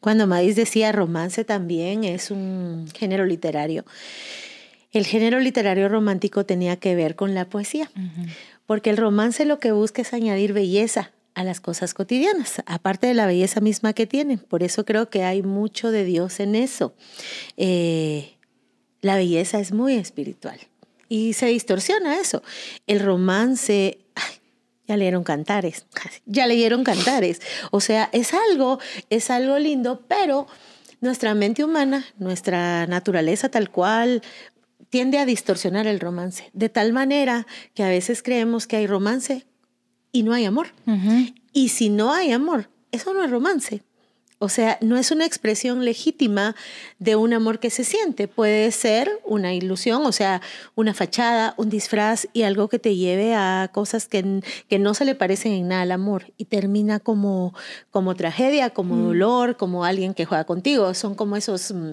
Cuando 0.00 0.26
Madis 0.26 0.56
decía 0.56 0.92
romance 0.92 1.44
también 1.44 2.04
es 2.04 2.30
un 2.30 2.88
género 2.94 3.24
literario. 3.24 3.84
El 4.92 5.04
género 5.04 5.40
literario 5.40 5.88
romántico 5.88 6.46
tenía 6.46 6.76
que 6.76 6.94
ver 6.94 7.16
con 7.16 7.34
la 7.34 7.48
poesía, 7.48 7.90
porque 8.66 8.90
el 8.90 8.96
romance 8.96 9.44
lo 9.44 9.58
que 9.58 9.72
busca 9.72 10.02
es 10.02 10.12
añadir 10.12 10.52
belleza 10.52 11.12
a 11.34 11.44
las 11.44 11.60
cosas 11.60 11.92
cotidianas, 11.92 12.62
aparte 12.64 13.06
de 13.06 13.14
la 13.14 13.26
belleza 13.26 13.60
misma 13.60 13.92
que 13.92 14.06
tienen. 14.06 14.38
Por 14.38 14.62
eso 14.62 14.86
creo 14.86 15.10
que 15.10 15.22
hay 15.22 15.42
mucho 15.42 15.90
de 15.90 16.04
Dios 16.04 16.40
en 16.40 16.54
eso. 16.54 16.94
Eh, 17.58 18.36
la 19.02 19.16
belleza 19.16 19.60
es 19.60 19.72
muy 19.72 19.94
espiritual 19.94 20.58
y 21.08 21.34
se 21.34 21.46
distorsiona 21.46 22.18
eso. 22.18 22.42
El 22.86 23.00
romance, 23.00 23.98
ya 24.86 24.96
leyeron 24.96 25.24
cantares, 25.24 25.86
ya 26.26 26.46
leyeron 26.46 26.84
cantares. 26.84 27.40
O 27.70 27.80
sea, 27.80 28.08
es 28.12 28.32
algo, 28.34 28.78
es 29.10 29.30
algo 29.30 29.58
lindo, 29.58 30.04
pero 30.08 30.46
nuestra 31.00 31.34
mente 31.34 31.64
humana, 31.64 32.04
nuestra 32.18 32.86
naturaleza 32.86 33.48
tal 33.48 33.70
cual, 33.70 34.22
tiende 34.90 35.18
a 35.18 35.26
distorsionar 35.26 35.86
el 35.86 36.00
romance, 36.00 36.50
de 36.52 36.68
tal 36.68 36.92
manera 36.92 37.46
que 37.74 37.82
a 37.82 37.88
veces 37.88 38.22
creemos 38.22 38.66
que 38.66 38.76
hay 38.76 38.86
romance 38.86 39.46
y 40.12 40.22
no 40.22 40.32
hay 40.32 40.44
amor. 40.44 40.68
Y 41.52 41.68
si 41.70 41.90
no 41.90 42.12
hay 42.12 42.32
amor, 42.32 42.70
eso 42.92 43.12
no 43.12 43.24
es 43.24 43.30
romance. 43.30 43.82
O 44.38 44.50
sea, 44.50 44.76
no 44.82 44.98
es 44.98 45.10
una 45.10 45.24
expresión 45.24 45.84
legítima 45.84 46.54
de 46.98 47.16
un 47.16 47.32
amor 47.32 47.58
que 47.58 47.70
se 47.70 47.84
siente. 47.84 48.28
Puede 48.28 48.70
ser 48.70 49.10
una 49.24 49.54
ilusión, 49.54 50.04
o 50.04 50.12
sea, 50.12 50.42
una 50.74 50.92
fachada, 50.92 51.54
un 51.56 51.70
disfraz 51.70 52.28
y 52.34 52.42
algo 52.42 52.68
que 52.68 52.78
te 52.78 52.96
lleve 52.96 53.34
a 53.34 53.70
cosas 53.72 54.08
que, 54.08 54.42
que 54.68 54.78
no 54.78 54.92
se 54.92 55.06
le 55.06 55.14
parecen 55.14 55.52
en 55.52 55.68
nada 55.68 55.82
al 55.82 55.92
amor 55.92 56.34
y 56.36 56.44
termina 56.44 57.00
como, 57.00 57.54
como 57.90 58.14
tragedia, 58.14 58.70
como 58.70 58.96
mm. 58.96 59.04
dolor, 59.04 59.56
como 59.56 59.84
alguien 59.84 60.12
que 60.12 60.26
juega 60.26 60.44
contigo. 60.44 60.92
Son 60.92 61.14
como 61.14 61.36
esos 61.36 61.72
mm, 61.72 61.92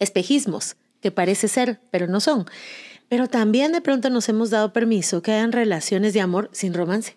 espejismos 0.00 0.76
que 1.00 1.12
parece 1.12 1.46
ser, 1.46 1.80
pero 1.92 2.08
no 2.08 2.18
son. 2.18 2.46
Pero 3.08 3.28
también 3.28 3.70
de 3.70 3.80
pronto 3.80 4.10
nos 4.10 4.28
hemos 4.28 4.50
dado 4.50 4.72
permiso 4.72 5.22
que 5.22 5.30
hayan 5.30 5.52
relaciones 5.52 6.14
de 6.14 6.20
amor 6.20 6.50
sin 6.52 6.74
romance. 6.74 7.16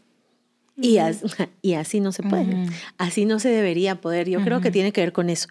Y, 0.80 1.00
y, 1.62 1.74
así 1.74 2.00
no 2.00 2.12
se 2.12 2.24
puede, 2.24 2.68
así 2.98 3.26
no 3.26 3.40
se 3.40 3.50
debería 3.50 4.00
poder. 4.00 4.30
Yo 4.30 4.42
creo 4.44 4.62
que 4.62 4.72
tiene 4.72 4.92
que 4.92 5.02
ver 5.02 5.14
con 5.14 5.30
eso. 5.30 5.48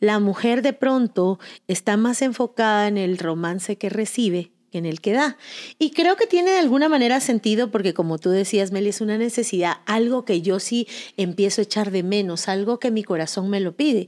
La 0.00 0.18
mujer 0.18 0.62
de 0.62 0.72
pronto 0.72 1.38
está 1.68 1.96
más 1.96 2.22
enfocada 2.22 2.88
en 2.88 2.96
el 2.96 3.18
romance 3.18 3.76
que 3.76 3.90
recibe 3.90 4.50
en 4.72 4.86
el 4.86 5.00
que 5.00 5.12
da. 5.12 5.36
Y 5.78 5.90
creo 5.90 6.16
que 6.16 6.26
tiene 6.26 6.52
de 6.52 6.58
alguna 6.58 6.88
manera 6.88 7.20
sentido 7.20 7.70
porque 7.70 7.94
como 7.94 8.18
tú 8.18 8.30
decías, 8.30 8.72
Meli, 8.72 8.90
es 8.90 9.00
una 9.00 9.18
necesidad, 9.18 9.78
algo 9.86 10.24
que 10.24 10.42
yo 10.42 10.60
sí 10.60 10.86
empiezo 11.16 11.60
a 11.60 11.64
echar 11.64 11.90
de 11.90 12.02
menos, 12.02 12.48
algo 12.48 12.78
que 12.78 12.90
mi 12.90 13.02
corazón 13.02 13.50
me 13.50 13.60
lo 13.60 13.74
pide. 13.74 14.06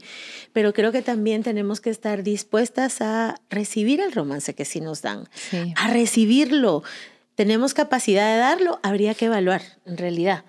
Pero 0.52 0.72
creo 0.72 0.92
que 0.92 1.02
también 1.02 1.42
tenemos 1.42 1.80
que 1.80 1.90
estar 1.90 2.22
dispuestas 2.22 3.00
a 3.00 3.40
recibir 3.50 4.00
el 4.00 4.12
romance 4.12 4.54
que 4.54 4.64
sí 4.64 4.80
nos 4.80 5.02
dan, 5.02 5.28
a 5.76 5.88
recibirlo. 5.88 6.82
Tenemos 7.35 7.74
capacidad 7.74 8.32
de 8.32 8.38
darlo, 8.38 8.78
habría 8.82 9.14
que 9.14 9.26
evaluar 9.26 9.62
en 9.87 9.96
realidad 9.96 10.44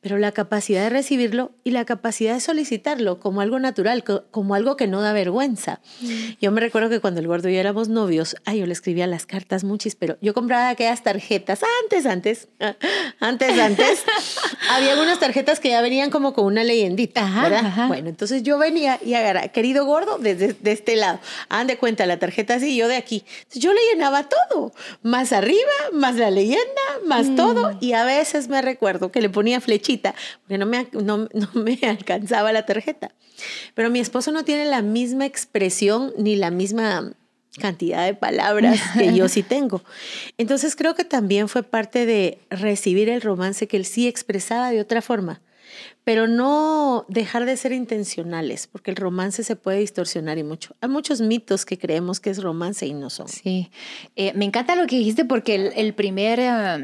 pero 0.00 0.18
la 0.18 0.32
capacidad 0.32 0.82
de 0.82 0.90
recibirlo 0.90 1.50
y 1.64 1.72
la 1.72 1.84
capacidad 1.84 2.34
de 2.34 2.40
solicitarlo 2.40 3.18
como 3.18 3.40
algo 3.40 3.58
natural, 3.58 4.04
como 4.30 4.54
algo 4.54 4.76
que 4.76 4.86
no 4.86 5.00
da 5.00 5.12
vergüenza. 5.12 5.80
Mm. 6.00 6.08
Yo 6.40 6.52
me 6.52 6.60
recuerdo 6.60 6.88
que 6.88 7.00
cuando 7.00 7.20
el 7.20 7.26
gordo 7.26 7.48
y 7.48 7.54
yo 7.54 7.60
éramos 7.60 7.88
novios, 7.88 8.36
ay, 8.44 8.60
yo 8.60 8.66
le 8.66 8.72
escribía 8.72 9.06
las 9.08 9.26
cartas 9.26 9.64
muchis, 9.64 9.96
pero 9.96 10.16
yo 10.20 10.34
compraba 10.34 10.68
aquellas 10.68 11.02
tarjetas 11.02 11.62
antes, 11.82 12.06
antes, 12.06 12.48
antes, 13.20 13.58
antes. 13.58 14.04
había 14.70 14.92
algunas 14.92 15.18
tarjetas 15.18 15.58
que 15.58 15.70
ya 15.70 15.80
venían 15.80 16.10
como 16.10 16.32
con 16.32 16.44
una 16.44 16.62
leyendita, 16.62 17.28
¿verdad? 17.42 17.88
Bueno, 17.88 18.08
entonces 18.08 18.44
yo 18.44 18.58
venía 18.58 19.00
y 19.04 19.14
agarraba, 19.14 19.48
querido 19.48 19.84
gordo, 19.84 20.18
desde 20.18 20.52
de 20.52 20.72
este 20.72 20.94
lado, 20.94 21.18
hagan 21.48 21.66
de 21.66 21.76
cuenta 21.76 22.06
la 22.06 22.18
tarjeta 22.18 22.54
así, 22.54 22.76
yo 22.76 22.86
de 22.86 22.96
aquí. 22.96 23.24
yo 23.52 23.72
le 23.72 23.80
llenaba 23.92 24.28
todo, 24.28 24.72
más 25.02 25.32
arriba, 25.32 25.58
más 25.92 26.14
la 26.14 26.30
leyenda, 26.30 26.62
más 27.04 27.34
todo, 27.34 27.72
mm. 27.72 27.78
y 27.80 27.94
a 27.94 28.04
veces 28.04 28.48
me 28.48 28.62
recuerdo 28.62 29.10
que 29.10 29.20
le 29.20 29.28
ponía 29.28 29.60
flecha 29.60 29.87
porque 29.96 30.58
no 30.58 30.66
me, 30.66 30.86
no, 30.92 31.28
me 31.54 31.78
alcanzaba 31.88 32.52
la 32.52 32.66
tarjeta. 32.66 33.10
Pero 33.74 33.90
mi 33.90 34.00
esposo 34.00 34.32
no 34.32 34.44
tiene 34.44 34.64
la 34.64 34.82
misma 34.82 35.26
expresión 35.26 36.12
ni 36.16 36.36
la 36.36 36.50
misma 36.50 37.12
cantidad 37.58 38.04
de 38.04 38.14
palabras 38.14 38.80
que 38.96 39.14
yo 39.14 39.28
sí 39.28 39.42
tengo. 39.48 39.82
Entonces 40.36 40.76
creo 40.76 40.94
que 40.94 41.04
también 41.04 41.48
fue 41.48 41.62
parte 41.62 42.06
de 42.06 42.38
recibir 42.50 43.08
el 43.08 43.20
romance 43.20 43.66
que 43.66 43.76
él 43.76 43.84
sí 43.84 44.06
expresaba 44.06 44.70
de 44.70 44.80
otra 44.80 45.02
forma, 45.02 45.40
pero 46.04 46.26
no 46.26 47.04
dejar 47.08 47.44
de 47.46 47.56
ser 47.56 47.72
intencionales, 47.72 48.66
porque 48.66 48.90
el 48.90 48.96
romance 48.96 49.42
se 49.42 49.56
puede 49.56 49.78
distorsionar 49.78 50.38
y 50.38 50.44
mucho. 50.44 50.74
Hay 50.80 50.88
muchos 50.88 51.20
mitos 51.20 51.64
que 51.64 51.78
creemos 51.78 52.20
que 52.20 52.30
es 52.30 52.42
romance 52.42 52.86
y 52.86 52.94
no 52.94 53.10
son. 53.10 53.28
Sí, 53.28 53.70
eh, 54.16 54.32
me 54.34 54.44
encanta 54.44 54.76
lo 54.76 54.86
que 54.86 54.96
dijiste 54.96 55.24
porque 55.24 55.72
el, 55.74 55.94
primer... 55.94 56.40
Ah, 56.40 56.78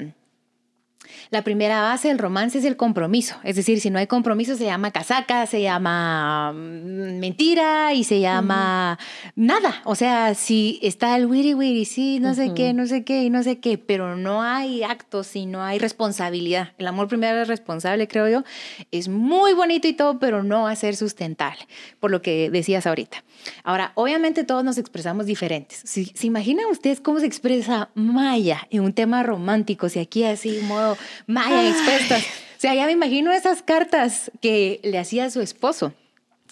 la 1.30 1.42
primera 1.42 1.82
base 1.82 2.08
del 2.08 2.18
romance 2.18 2.58
es 2.58 2.64
el 2.64 2.76
compromiso. 2.76 3.36
Es 3.44 3.56
decir, 3.56 3.80
si 3.80 3.90
no 3.90 3.98
hay 3.98 4.06
compromiso 4.06 4.56
se 4.56 4.64
llama 4.64 4.90
casaca, 4.90 5.46
se 5.46 5.62
llama 5.62 6.52
mm, 6.52 7.18
mentira 7.18 7.92
y 7.94 8.04
se 8.04 8.20
llama 8.20 8.98
nada. 9.36 9.82
O 9.84 9.94
sea, 9.94 10.34
si 10.34 10.78
está 10.82 11.16
el 11.16 11.26
wiri 11.26 11.54
wiri, 11.54 11.84
sí, 11.84 12.20
no 12.20 12.34
sé 12.34 12.52
qué, 12.54 12.72
no 12.72 12.86
sé 12.86 13.04
qué 13.04 13.24
y 13.24 13.30
no 13.30 13.42
sé 13.42 13.58
qué, 13.58 13.78
pero 13.78 14.16
no 14.16 14.42
hay 14.42 14.82
actos 14.82 15.34
y 15.36 15.46
no 15.46 15.62
hay 15.62 15.78
responsabilidad. 15.78 16.72
El 16.78 16.86
amor 16.86 17.08
primero 17.08 17.40
es 17.40 17.48
responsable, 17.48 18.08
creo 18.08 18.28
yo. 18.28 18.44
Es 18.90 19.08
muy 19.08 19.52
bonito 19.54 19.88
y 19.88 19.92
todo, 19.92 20.18
pero 20.18 20.42
no 20.42 20.62
va 20.62 20.70
a 20.70 20.76
ser 20.76 20.96
sustentable, 20.96 21.66
por 22.00 22.10
lo 22.10 22.22
que 22.22 22.50
decías 22.50 22.86
ahorita. 22.86 23.24
Ahora, 23.62 23.92
obviamente 23.94 24.44
todos 24.44 24.64
nos 24.64 24.78
expresamos 24.78 25.26
diferentes. 25.26 25.80
¿Se, 25.84 26.04
¿Se 26.04 26.26
imaginan 26.26 26.66
ustedes 26.70 27.00
cómo 27.00 27.20
se 27.20 27.26
expresa 27.26 27.90
Maya 27.94 28.66
en 28.70 28.82
un 28.82 28.92
tema 28.92 29.22
romántico? 29.22 29.88
Si 29.88 29.98
aquí 29.98 30.24
así, 30.24 30.60
modo 30.66 30.96
Maya 31.26 31.68
expertas. 31.68 32.22
O 32.22 32.60
sea, 32.60 32.74
ya 32.74 32.86
me 32.86 32.92
imagino 32.92 33.32
esas 33.32 33.62
cartas 33.62 34.30
que 34.40 34.80
le 34.82 34.98
hacía 34.98 35.26
a 35.26 35.30
su 35.30 35.40
esposo. 35.40 35.92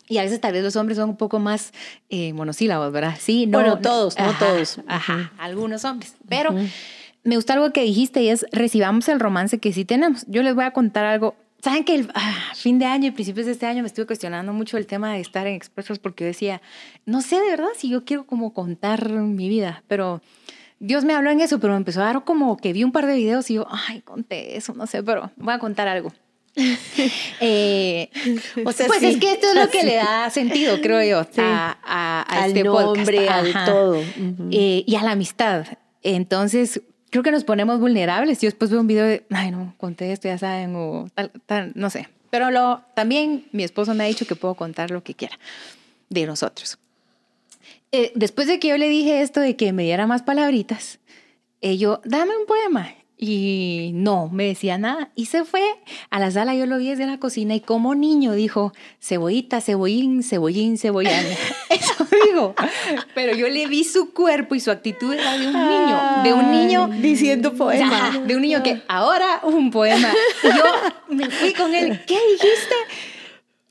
Y 0.08 0.18
a 0.18 0.22
veces 0.24 0.40
tal 0.40 0.52
vez 0.52 0.62
los 0.62 0.76
hombres 0.76 0.98
son 0.98 1.10
un 1.10 1.16
poco 1.16 1.38
más 1.38 1.72
eh, 2.10 2.32
monosílabos, 2.32 2.92
¿verdad? 2.92 3.14
Sí, 3.18 3.46
no. 3.46 3.58
Bueno, 3.58 3.78
todos, 3.78 4.18
no 4.18 4.36
todos. 4.38 4.80
Ajá, 4.86 5.32
algunos 5.38 5.84
hombres. 5.84 6.16
Pero 6.28 6.54
me 7.24 7.36
gusta 7.36 7.54
algo 7.54 7.72
que 7.72 7.82
dijiste 7.82 8.22
y 8.22 8.28
es 8.28 8.44
recibamos 8.52 9.08
el 9.08 9.20
romance 9.20 9.58
que 9.58 9.72
sí 9.72 9.84
tenemos. 9.84 10.24
Yo 10.28 10.42
les 10.42 10.54
voy 10.54 10.64
a 10.64 10.72
contar 10.72 11.04
algo. 11.04 11.36
Saben 11.62 11.84
que 11.84 11.94
el 11.94 12.10
ah, 12.14 12.52
fin 12.54 12.80
de 12.80 12.86
año 12.86 13.06
y 13.06 13.10
principios 13.12 13.46
de 13.46 13.52
este 13.52 13.66
año 13.66 13.82
me 13.82 13.86
estuve 13.86 14.06
cuestionando 14.06 14.52
mucho 14.52 14.76
el 14.76 14.86
tema 14.86 15.14
de 15.14 15.20
estar 15.20 15.46
en 15.46 15.54
expresos 15.54 16.00
porque 16.00 16.24
decía, 16.24 16.60
no 17.06 17.22
sé 17.22 17.40
de 17.40 17.48
verdad 17.48 17.68
si 17.76 17.88
yo 17.88 18.04
quiero 18.04 18.26
como 18.26 18.52
contar 18.52 19.08
mi 19.08 19.48
vida, 19.48 19.84
pero 19.86 20.20
Dios 20.84 21.04
me 21.04 21.14
habló 21.14 21.30
en 21.30 21.40
eso, 21.40 21.60
pero 21.60 21.74
me 21.74 21.76
empezó 21.76 22.00
a 22.02 22.06
dar 22.06 22.24
como 22.24 22.56
que 22.56 22.72
vi 22.72 22.82
un 22.82 22.90
par 22.90 23.06
de 23.06 23.14
videos 23.14 23.48
y 23.50 23.54
yo, 23.54 23.68
ay, 23.70 24.00
conté 24.00 24.56
eso, 24.56 24.74
no 24.74 24.88
sé, 24.88 25.00
pero 25.04 25.30
voy 25.36 25.54
a 25.54 25.60
contar 25.60 25.86
algo. 25.86 26.12
eh, 27.40 28.10
o 28.64 28.72
sea, 28.72 28.88
pues 28.88 29.00
es 29.04 29.16
que 29.18 29.32
esto 29.32 29.46
es 29.46 29.54
lo 29.54 29.70
que 29.70 29.84
le 29.84 29.94
da 29.94 30.28
sentido, 30.30 30.80
creo 30.82 31.00
yo, 31.04 31.24
a, 31.40 31.78
a, 31.84 32.22
al 32.22 32.48
este 32.48 32.64
nombre, 32.64 33.28
al 33.28 33.64
todo. 33.64 34.02
Eh, 34.50 34.82
y 34.84 34.96
a 34.96 35.04
la 35.04 35.12
amistad. 35.12 35.66
Entonces, 36.02 36.82
creo 37.10 37.22
que 37.22 37.30
nos 37.30 37.44
ponemos 37.44 37.78
vulnerables. 37.78 38.40
Yo 38.40 38.48
después 38.48 38.72
veo 38.72 38.80
un 38.80 38.88
video 38.88 39.04
de, 39.04 39.24
ay, 39.30 39.52
no, 39.52 39.74
conté 39.78 40.10
esto, 40.10 40.26
ya 40.26 40.36
saben, 40.36 40.74
o 40.74 41.06
tal, 41.14 41.30
tal, 41.46 41.70
no 41.76 41.90
sé. 41.90 42.08
Pero 42.30 42.50
lo, 42.50 42.82
también 42.96 43.46
mi 43.52 43.62
esposo 43.62 43.94
me 43.94 44.02
ha 44.02 44.08
dicho 44.08 44.26
que 44.26 44.34
puedo 44.34 44.56
contar 44.56 44.90
lo 44.90 45.04
que 45.04 45.14
quiera 45.14 45.38
de 46.08 46.26
nosotros. 46.26 46.76
Eh, 47.92 48.12
después 48.14 48.46
de 48.46 48.58
que 48.58 48.68
yo 48.68 48.78
le 48.78 48.88
dije 48.88 49.22
esto 49.22 49.40
de 49.40 49.56
que 49.56 49.72
me 49.72 49.84
diera 49.84 50.06
más 50.06 50.22
palabritas, 50.22 50.98
yo, 51.60 52.00
dame 52.04 52.36
un 52.36 52.46
poema. 52.46 52.94
Y 53.24 53.92
no, 53.94 54.28
me 54.32 54.46
decía 54.46 54.78
nada. 54.78 55.12
Y 55.14 55.26
se 55.26 55.44
fue 55.44 55.62
a 56.10 56.18
la 56.18 56.32
sala, 56.32 56.56
yo 56.56 56.66
lo 56.66 56.78
vi 56.78 56.88
desde 56.88 57.06
la 57.06 57.20
cocina 57.20 57.54
y 57.54 57.60
como 57.60 57.94
niño 57.94 58.32
dijo, 58.32 58.72
cebollita, 59.00 59.60
cebollín, 59.60 60.24
cebollín, 60.24 60.76
cebollán. 60.76 61.24
Eso 61.70 62.04
dijo. 62.26 62.56
Pero 63.14 63.36
yo 63.36 63.48
le 63.48 63.68
vi 63.68 63.84
su 63.84 64.12
cuerpo 64.12 64.56
y 64.56 64.60
su 64.60 64.72
actitud 64.72 65.14
era 65.14 65.38
de 65.38 65.46
un 65.46 65.52
niño, 65.52 66.22
de 66.24 66.32
un 66.32 66.50
niño. 66.50 66.90
Diciendo 67.00 67.54
poema. 67.54 68.24
de 68.26 68.34
un 68.34 68.42
niño 68.42 68.60
que 68.64 68.82
ahora 68.88 69.38
un 69.44 69.70
poema. 69.70 70.12
Y 70.42 70.48
yo 70.48 70.64
me 71.14 71.30
fui 71.30 71.52
con 71.52 71.72
él, 71.76 72.00
¿qué 72.04 72.18
dijiste? 72.32 72.74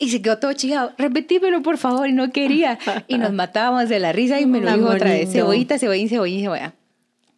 Y 0.01 0.09
se 0.09 0.19
quedó 0.19 0.39
todo 0.39 0.51
chillado. 0.53 0.93
Repetímelo, 0.97 1.61
por 1.61 1.77
favor. 1.77 2.09
Y 2.09 2.11
no 2.11 2.31
quería. 2.31 2.79
Y 3.07 3.19
nos 3.19 3.33
matábamos 3.33 3.87
de 3.87 3.99
la 3.99 4.11
risa 4.11 4.39
y 4.39 4.47
me 4.47 4.59
lo 4.59 4.73
dijo 4.73 4.89
otra 4.89 5.11
vez. 5.11 5.31
Cebollita, 5.31 5.77
cebollín, 5.77 6.09
cebollín, 6.09 6.41
cebolla. 6.41 6.73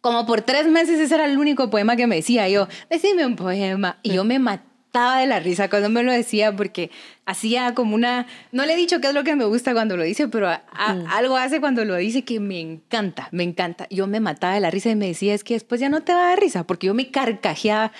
Como 0.00 0.24
por 0.24 0.40
tres 0.40 0.66
meses 0.66 0.98
ese 0.98 1.14
era 1.14 1.26
el 1.26 1.36
único 1.36 1.68
poema 1.68 1.94
que 1.94 2.06
me 2.06 2.16
decía 2.16 2.48
yo. 2.48 2.66
Decime 2.88 3.26
un 3.26 3.36
poema. 3.36 3.98
Y 4.02 4.14
yo 4.14 4.24
me 4.24 4.38
mataba 4.38 5.18
de 5.18 5.26
la 5.26 5.40
risa 5.40 5.68
cuando 5.68 5.90
me 5.90 6.02
lo 6.02 6.10
decía 6.10 6.56
porque 6.56 6.90
hacía 7.26 7.74
como 7.74 7.94
una... 7.94 8.26
No 8.50 8.64
le 8.64 8.72
he 8.72 8.76
dicho 8.76 8.98
qué 9.02 9.08
es 9.08 9.14
lo 9.14 9.24
que 9.24 9.36
me 9.36 9.44
gusta 9.44 9.74
cuando 9.74 9.98
lo 9.98 10.02
dice, 10.02 10.28
pero 10.28 10.48
mm. 10.48 11.06
algo 11.10 11.36
hace 11.36 11.60
cuando 11.60 11.84
lo 11.84 11.96
dice 11.96 12.24
que 12.24 12.40
me 12.40 12.60
encanta, 12.60 13.28
me 13.30 13.42
encanta. 13.42 13.86
Yo 13.90 14.06
me 14.06 14.20
mataba 14.20 14.54
de 14.54 14.60
la 14.60 14.70
risa 14.70 14.88
y 14.88 14.96
me 14.96 15.08
decía, 15.08 15.34
es 15.34 15.44
que 15.44 15.52
después 15.52 15.82
ya 15.82 15.90
no 15.90 16.02
te 16.02 16.14
va 16.14 16.24
a 16.24 16.28
dar 16.28 16.40
risa 16.40 16.66
porque 16.66 16.86
yo 16.86 16.94
me 16.94 17.10
carcajeaba 17.10 17.92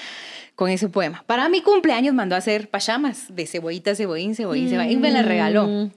con 0.54 0.70
ese 0.70 0.88
poema. 0.88 1.24
Para 1.26 1.48
mi 1.48 1.62
cumpleaños 1.62 2.14
mandó 2.14 2.34
a 2.34 2.38
hacer 2.38 2.68
pachamas 2.70 3.34
de 3.34 3.46
cebollita, 3.46 3.94
cebollín, 3.94 4.34
cebollín, 4.34 4.68
cebollín, 4.68 4.92
y 4.92 4.96
me 4.96 5.10
la 5.10 5.22
regaló. 5.22 5.66
Mm. 5.66 5.90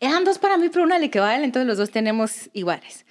Eran 0.00 0.24
dos 0.24 0.38
para 0.38 0.56
mí, 0.56 0.68
pero 0.70 0.84
una 0.84 0.98
le 0.98 1.10
quedó 1.10 1.24
a 1.24 1.36
él, 1.36 1.44
entonces 1.44 1.66
los 1.66 1.78
dos 1.78 1.90
tenemos 1.90 2.50
iguales. 2.52 3.04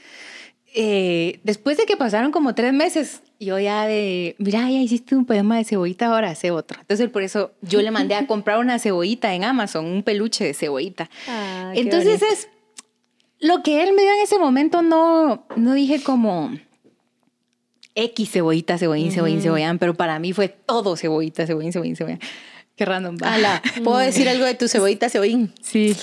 Eh, 0.78 1.40
después 1.44 1.78
de 1.78 1.86
que 1.86 1.96
pasaron 1.96 2.32
como 2.32 2.54
tres 2.54 2.74
meses, 2.74 3.22
yo 3.40 3.58
ya 3.60 3.88
de, 3.88 4.36
mira, 4.40 4.70
ya 4.70 4.82
hiciste 4.82 5.16
un 5.16 5.26
poema 5.26 5.58
de 5.58 5.64
cebollita, 5.64 6.08
ahora 6.08 6.32
hace 6.32 6.52
otro. 6.52 6.80
Entonces, 6.82 7.10
por 7.10 7.24
eso 7.24 7.52
yo 7.62 7.82
le 7.82 7.92
mandé 7.92 8.16
a 8.16 8.28
comprar 8.28 8.60
una 8.60 8.78
cebollita 8.78 9.34
en 9.34 9.46
Amazon, 9.46 9.86
un 9.86 10.04
peluche 10.04 10.44
de 10.44 10.54
cebollita. 10.54 11.10
Ah, 11.30 11.72
entonces 11.76 12.22
es 12.22 12.50
lo 13.40 13.64
que 13.64 13.84
él 13.84 13.94
me 13.94 14.02
dio 14.02 14.12
en 14.14 14.22
ese 14.22 14.38
momento, 14.38 14.82
no, 14.82 15.46
no 15.56 15.74
dije 15.74 16.04
como, 16.04 16.52
X 17.96 18.30
cebollita, 18.32 18.78
cebollín, 18.78 19.12
cebollín, 19.12 19.42
cebollán, 19.42 19.80
pero 19.80 19.96
para 19.96 20.20
mí 20.20 20.34
fue 20.34 20.50
todo 20.50 20.98
cebollita, 20.98 21.48
cebollín, 21.48 21.72
cebollín, 21.72 21.96
cebollán. 21.96 22.20
Qué 22.76 22.84
random. 22.84 23.18
Ala, 23.24 23.62
¿puedo 23.84 23.98
decir 24.00 24.28
algo 24.28 24.46
de 24.46 24.54
tu 24.54 24.68
cebollita, 24.68 25.10
cebollín? 25.10 25.54
Sí. 25.62 25.96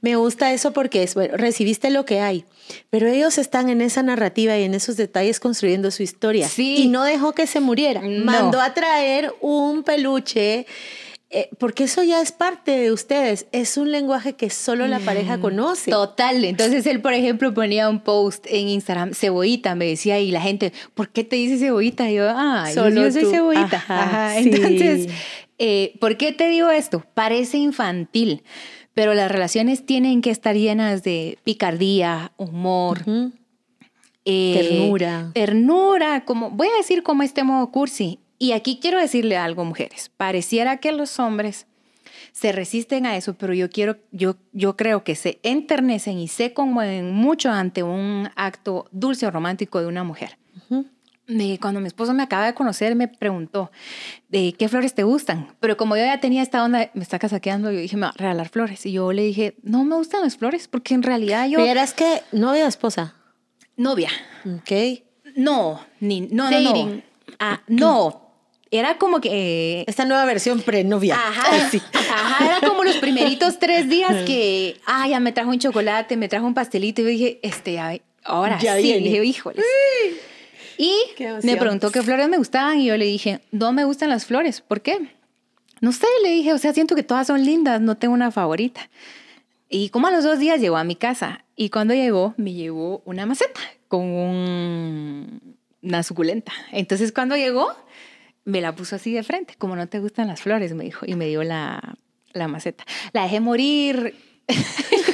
Me 0.00 0.14
gusta 0.16 0.52
eso 0.52 0.72
porque 0.72 1.02
es, 1.02 1.14
bueno, 1.14 1.36
recibiste 1.36 1.90
lo 1.90 2.04
que 2.04 2.20
hay, 2.20 2.44
pero 2.90 3.08
ellos 3.08 3.38
están 3.38 3.68
en 3.68 3.80
esa 3.80 4.02
narrativa 4.02 4.56
y 4.56 4.62
en 4.62 4.74
esos 4.74 4.96
detalles 4.96 5.40
construyendo 5.40 5.90
su 5.90 6.02
historia. 6.02 6.46
Sí. 6.48 6.82
Y 6.82 6.88
no 6.88 7.02
dejó 7.02 7.32
que 7.32 7.46
se 7.46 7.60
muriera. 7.60 8.02
Mandó 8.02 8.60
a 8.60 8.74
traer 8.74 9.34
un 9.40 9.82
peluche 9.82 10.66
eh, 11.30 11.50
porque 11.58 11.84
eso 11.84 12.02
ya 12.02 12.22
es 12.22 12.32
parte 12.32 12.70
de 12.70 12.90
ustedes, 12.90 13.46
es 13.52 13.76
un 13.76 13.92
lenguaje 13.92 14.32
que 14.32 14.48
solo 14.48 14.86
la 14.86 14.98
pareja 14.98 15.36
mm, 15.36 15.40
conoce. 15.42 15.90
Total, 15.90 16.42
entonces 16.42 16.86
él, 16.86 17.02
por 17.02 17.12
ejemplo, 17.12 17.52
ponía 17.52 17.90
un 17.90 18.00
post 18.00 18.46
en 18.48 18.68
Instagram, 18.68 19.12
cebollita, 19.12 19.74
me 19.74 19.84
decía, 19.84 20.18
y 20.20 20.30
la 20.30 20.40
gente, 20.40 20.72
¿por 20.94 21.10
qué 21.10 21.24
te 21.24 21.36
dice 21.36 21.58
cebollita? 21.58 22.10
Y 22.10 22.14
yo, 22.14 22.30
ah, 22.30 22.70
solo 22.72 23.02
yo 23.02 23.12
soy 23.12 23.26
cebollita. 23.26 23.76
Ajá, 23.76 24.38
Entonces, 24.38 25.08
eh, 25.58 25.98
¿por 26.00 26.16
qué 26.16 26.32
te 26.32 26.48
digo 26.48 26.70
esto? 26.70 27.04
Parece 27.12 27.58
infantil, 27.58 28.42
pero 28.94 29.12
las 29.12 29.30
relaciones 29.30 29.84
tienen 29.84 30.22
que 30.22 30.30
estar 30.30 30.56
llenas 30.56 31.02
de 31.02 31.38
picardía, 31.44 32.32
humor. 32.38 33.04
Eh, 34.24 34.54
ternura. 34.54 35.30
Ternura, 35.34 36.24
como, 36.24 36.50
voy 36.50 36.68
a 36.68 36.76
decir 36.78 37.02
como 37.02 37.22
este 37.22 37.44
modo 37.44 37.70
cursi, 37.70 38.18
y 38.38 38.52
aquí 38.52 38.78
quiero 38.80 38.98
decirle 39.00 39.36
algo, 39.36 39.64
mujeres. 39.64 40.10
Pareciera 40.16 40.78
que 40.78 40.92
los 40.92 41.18
hombres 41.18 41.66
se 42.32 42.52
resisten 42.52 43.04
a 43.06 43.16
eso, 43.16 43.34
pero 43.34 43.52
yo 43.54 43.68
quiero, 43.68 43.96
yo, 44.12 44.36
yo 44.52 44.76
creo 44.76 45.02
que 45.02 45.14
se 45.16 45.40
enternecen 45.42 46.18
y 46.18 46.28
se 46.28 46.52
conmueven 46.52 47.12
mucho 47.12 47.50
ante 47.50 47.82
un 47.82 48.28
acto 48.36 48.86
dulce 48.92 49.26
o 49.26 49.30
romántico 49.30 49.80
de 49.80 49.86
una 49.86 50.04
mujer. 50.04 50.38
me- 51.26 51.58
cuando 51.58 51.80
mi 51.80 51.88
esposo 51.88 52.14
me 52.14 52.22
acaba 52.22 52.46
de 52.46 52.54
conocer, 52.54 52.94
me 52.94 53.06
preguntó 53.06 53.70
de 54.30 54.54
qué 54.58 54.66
flores 54.66 54.94
te 54.94 55.02
gustan. 55.02 55.48
Pero 55.60 55.76
como 55.76 55.94
yo 55.94 56.02
ya 56.04 56.20
tenía 56.20 56.40
esta 56.42 56.64
onda, 56.64 56.90
me 56.94 57.02
está 57.02 57.18
casaqueando, 57.18 57.70
yo 57.70 57.78
dije, 57.80 57.96
me 57.96 58.02
va 58.06 58.08
a 58.08 58.12
regalar 58.16 58.48
flores. 58.48 58.86
Y 58.86 58.92
yo 58.92 59.12
le 59.12 59.24
dije, 59.24 59.54
no 59.62 59.84
me 59.84 59.94
gustan 59.96 60.22
las 60.22 60.38
flores, 60.38 60.68
porque 60.68 60.94
en 60.94 61.02
realidad 61.02 61.46
yo. 61.46 61.58
Pero 61.58 61.70
eras 61.70 61.92
que 61.92 62.22
novia 62.32 62.64
o 62.64 62.68
esposa. 62.68 63.14
Novia. 63.76 64.08
Ok. 64.46 65.02
No, 65.36 65.80
ni, 66.00 66.22
no, 66.22 66.50
no, 66.50 66.60
no. 66.60 66.72
Dating. 66.72 67.02
Ah, 67.38 67.60
no. 67.66 68.27
Era 68.70 68.98
como 68.98 69.20
que. 69.20 69.84
Esta 69.86 70.04
nueva 70.04 70.24
versión 70.26 70.60
prenovia. 70.62 71.14
Ajá, 71.16 71.68
Sí. 71.70 71.80
ajá, 71.92 72.44
era 72.44 72.68
como 72.68 72.84
los 72.84 72.96
primeritos 72.96 73.58
tres 73.58 73.88
días 73.88 74.24
que, 74.24 74.80
ah, 74.86 75.06
ya 75.08 75.20
me 75.20 75.32
trajo 75.32 75.50
un 75.50 75.58
chocolate, 75.58 76.16
me 76.16 76.28
trajo 76.28 76.46
un 76.46 76.54
pastelito 76.54 77.00
y 77.00 77.04
yo 77.04 77.10
dije, 77.10 77.40
este, 77.42 77.78
ay, 77.80 78.02
ahora 78.24 78.58
Ya 78.58 78.76
sí, 78.76 78.82
viene. 78.82 79.00
dije, 79.08 79.24
híjoles. 79.24 79.64
Y 80.80 80.94
me 81.42 81.56
preguntó 81.56 81.90
qué 81.90 82.02
flores 82.02 82.28
me 82.28 82.36
gustaban 82.38 82.78
y 82.78 82.86
yo 82.86 82.96
le 82.96 83.04
dije, 83.04 83.40
no 83.50 83.72
me 83.72 83.82
gustan 83.84 84.10
las 84.10 84.26
flores, 84.26 84.60
¿por 84.60 84.80
qué? 84.80 85.08
No 85.80 85.90
sé, 85.90 86.06
le 86.22 86.30
dije, 86.30 86.52
o 86.52 86.58
sea, 86.58 86.72
siento 86.72 86.94
que 86.94 87.02
todas 87.02 87.26
son 87.26 87.44
lindas, 87.44 87.80
no 87.80 87.96
tengo 87.96 88.14
una 88.14 88.30
favorita. 88.30 88.88
Y 89.68 89.88
como 89.88 90.06
a 90.06 90.12
los 90.12 90.22
dos 90.22 90.38
días 90.38 90.60
llegó 90.60 90.76
a 90.76 90.84
mi 90.84 90.94
casa 90.94 91.44
y 91.56 91.70
cuando 91.70 91.94
llegó 91.94 92.32
me 92.36 92.52
llevó 92.52 93.02
una 93.06 93.26
maceta 93.26 93.60
con 93.88 94.02
un- 94.02 95.56
una 95.82 96.02
suculenta. 96.04 96.52
Entonces 96.70 97.10
cuando 97.10 97.36
llegó 97.36 97.74
me 98.48 98.62
la 98.62 98.74
puso 98.74 98.96
así 98.96 99.12
de 99.12 99.22
frente, 99.22 99.54
como 99.58 99.76
no 99.76 99.88
te 99.88 99.98
gustan 99.98 100.26
las 100.26 100.40
flores, 100.40 100.72
me 100.72 100.84
dijo, 100.84 101.04
y 101.06 101.14
me 101.16 101.26
dio 101.26 101.42
la, 101.42 101.96
la 102.32 102.48
maceta. 102.48 102.84
La 103.12 103.24
dejé 103.24 103.40
morir. 103.40 104.14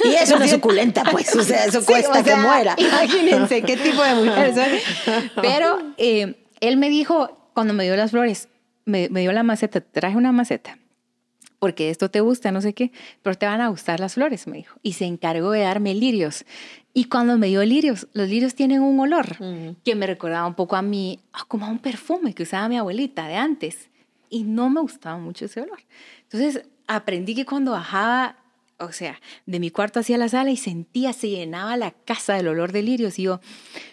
Y 0.05 0.13
es 0.13 0.31
una 0.31 0.47
suculenta, 0.47 1.03
pues. 1.11 1.35
O 1.35 1.43
sea, 1.43 1.65
eso 1.65 1.81
Sí, 1.81 1.87
cuesta 1.87 2.21
o 2.21 2.23
que 2.23 2.35
muera. 2.35 2.75
Imagínense 2.77 3.61
qué 3.63 3.75
tipo 3.75 4.01
de 4.03 4.15
mujer 4.15 4.53
soy. 4.55 5.19
Pero 5.41 5.79
eh, 5.97 6.35
él 6.61 6.77
me 6.77 6.89
dijo, 6.89 7.49
cuando 7.53 7.73
me 7.73 7.83
dio 7.83 7.97
las 7.97 8.11
flores, 8.11 8.47
me, 8.85 9.09
me 9.09 9.19
dio 9.19 9.33
la 9.33 9.43
maceta, 9.43 9.81
traje 9.81 10.15
una 10.15 10.31
maceta, 10.31 10.77
porque 11.59 11.89
esto 11.89 12.09
te 12.09 12.21
gusta, 12.21 12.51
no 12.51 12.61
sé 12.61 12.73
qué, 12.73 12.91
pero 13.23 13.35
te 13.35 13.47
van 13.47 13.59
a 13.59 13.69
gustar 13.69 13.99
las 13.99 14.13
flores, 14.13 14.45
me 14.47 14.57
dijo. 14.57 14.77
Y 14.83 14.93
se 14.93 15.05
encargó 15.05 15.51
de 15.51 15.61
darme 15.61 15.93
lirios. 15.93 16.45
Y 16.97 17.03
cuando 17.05 17.37
me 17.37 17.47
dio 17.47 17.61
lirios, 17.65 18.07
los 18.13 18.29
lirios 18.29 18.55
tienen 18.55 18.81
un 18.81 18.97
olor 19.01 19.35
Ujú. 19.41 19.75
que 19.83 19.95
me 19.95 20.07
recordaba 20.07 20.47
un 20.47 20.53
poco 20.55 20.77
a 20.77 20.81
mí, 20.81 21.19
como 21.49 21.65
a 21.65 21.69
un 21.69 21.79
perfume 21.79 22.33
que 22.33 22.43
usaba 22.43 22.69
mi 22.69 22.77
abuelita 22.77 23.27
de 23.27 23.35
antes. 23.35 23.89
Y 24.29 24.43
no 24.43 24.69
me 24.69 24.79
gustaba 24.79 25.17
mucho 25.17 25.43
ese 25.45 25.59
olor. 25.61 25.79
Entonces 26.23 26.63
aprendí 26.87 27.35
que 27.35 27.45
cuando 27.45 27.71
bajaba, 27.71 28.37
o 28.79 28.93
sea, 28.93 29.19
de 29.45 29.59
mi 29.59 29.71
cuarto 29.71 29.99
hacia 29.99 30.17
la 30.17 30.29
sala 30.29 30.51
y 30.51 30.57
sentía, 30.57 31.11
se 31.11 31.29
llenaba 31.29 31.75
la 31.75 31.91
casa 31.91 32.35
del 32.35 32.47
olor 32.47 32.71
de 32.71 32.81
lirios. 32.81 33.19
Y 33.19 33.23
yo, 33.23 33.41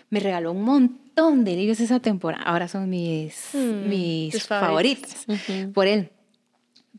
me 0.08 0.20
regaló 0.20 0.52
un 0.52 0.62
montón 0.62 1.44
de 1.44 1.56
lirios 1.56 1.80
esa 1.80 1.98
temporada. 1.98 2.44
Ahora 2.44 2.68
son 2.68 2.88
mis, 2.88 3.48
Mm, 3.52 3.88
mis 3.88 4.32
tus 4.32 4.44
favoritos 4.44 5.24
Ujú. 5.26 5.72
por 5.72 5.88
él. 5.88 6.10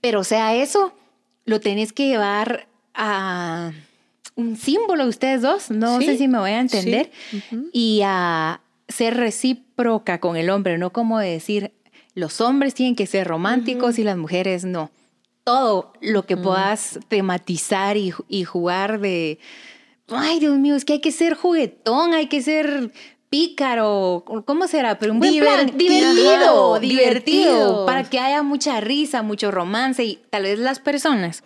Pero, 0.01 0.19
o 0.19 0.23
sea, 0.25 0.53
eso 0.53 0.93
lo 1.45 1.61
tenés 1.61 1.93
que 1.93 2.07
llevar 2.09 2.67
a 2.93 3.71
un 4.35 4.55
símbolo 4.57 5.03
de 5.03 5.09
ustedes 5.09 5.41
dos, 5.41 5.69
no 5.71 5.99
Sí, 5.99 6.05
sé 6.05 6.17
si 6.17 6.27
me 6.27 6.39
voy 6.39 6.51
a 6.51 6.59
entender, 6.59 7.11
sí, 7.29 7.41
y 7.71 8.01
a 8.03 8.61
ser 8.87 9.15
recíproca 9.17 10.19
con 10.19 10.35
el 10.37 10.49
hombre, 10.49 10.77
no 10.77 10.91
como 10.91 11.19
decir, 11.19 11.71
los 12.15 12.41
hombres 12.41 12.73
tienen 12.73 12.95
que 12.95 13.07
ser 13.07 13.27
románticos 13.27 13.97
y 13.99 14.03
las 14.03 14.17
mujeres 14.17 14.65
no. 14.65 14.91
Todo 15.43 15.91
lo 16.01 16.25
que 16.25 16.37
puedas 16.37 16.99
tematizar 17.09 17.97
y, 17.97 18.13
y 18.29 18.43
jugar 18.45 18.99
de, 18.99 19.39
ay 20.07 20.39
Dios 20.39 20.57
mío, 20.57 20.75
es 20.75 20.85
que 20.85 20.93
hay 20.93 21.01
que 21.01 21.11
ser 21.11 21.33
juguetón, 21.35 22.13
hay 22.13 22.27
que 22.27 22.41
ser 22.41 22.91
pícaro, 23.29 24.23
¿cómo 24.45 24.67
será? 24.67 24.99
Pero 24.99 25.11
un 25.13 25.19
buen 25.19 25.35
plan, 25.39 25.65
Divertido. 25.75 26.13
divertido, 26.13 26.79
divertido. 26.79 27.85
para 27.85 28.03
que 28.03 28.19
haya 28.19 28.43
mucha 28.43 28.79
risa, 28.79 29.21
mucho 29.23 29.49
romance 29.51 30.03
y 30.05 30.19
tal 30.29 30.43
vez 30.43 30.59
las 30.59 30.79
personas, 30.79 31.43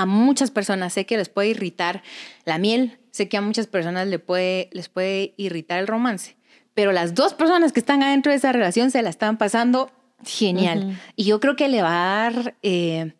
a 0.00 0.06
muchas 0.06 0.50
personas 0.50 0.94
sé 0.94 1.04
que 1.04 1.18
les 1.18 1.28
puede 1.28 1.48
irritar 1.48 2.02
la 2.46 2.58
miel, 2.58 2.98
sé 3.10 3.28
que 3.28 3.36
a 3.36 3.42
muchas 3.42 3.66
personas 3.66 4.08
le 4.08 4.18
puede, 4.18 4.70
les 4.72 4.88
puede 4.88 5.34
irritar 5.36 5.78
el 5.78 5.86
romance, 5.86 6.36
pero 6.72 6.90
las 6.90 7.14
dos 7.14 7.34
personas 7.34 7.72
que 7.72 7.80
están 7.80 8.02
adentro 8.02 8.32
de 8.32 8.38
esa 8.38 8.50
relación 8.50 8.90
se 8.90 9.02
la 9.02 9.10
están 9.10 9.36
pasando 9.36 9.90
genial. 10.24 10.98
Y 11.16 11.24
yo 11.24 11.38
creo 11.38 11.54
que 11.54 11.68
le 11.68 11.82
va 11.82 11.90
a 11.90 12.30
dar, 12.30 12.54
eh, 12.62 13.12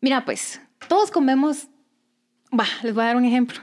mira 0.00 0.24
pues, 0.24 0.60
todos 0.86 1.10
comemos, 1.10 1.66
va, 2.52 2.66
les 2.84 2.94
voy 2.94 3.02
a 3.02 3.06
dar 3.06 3.16
un 3.16 3.24
ejemplo. 3.24 3.60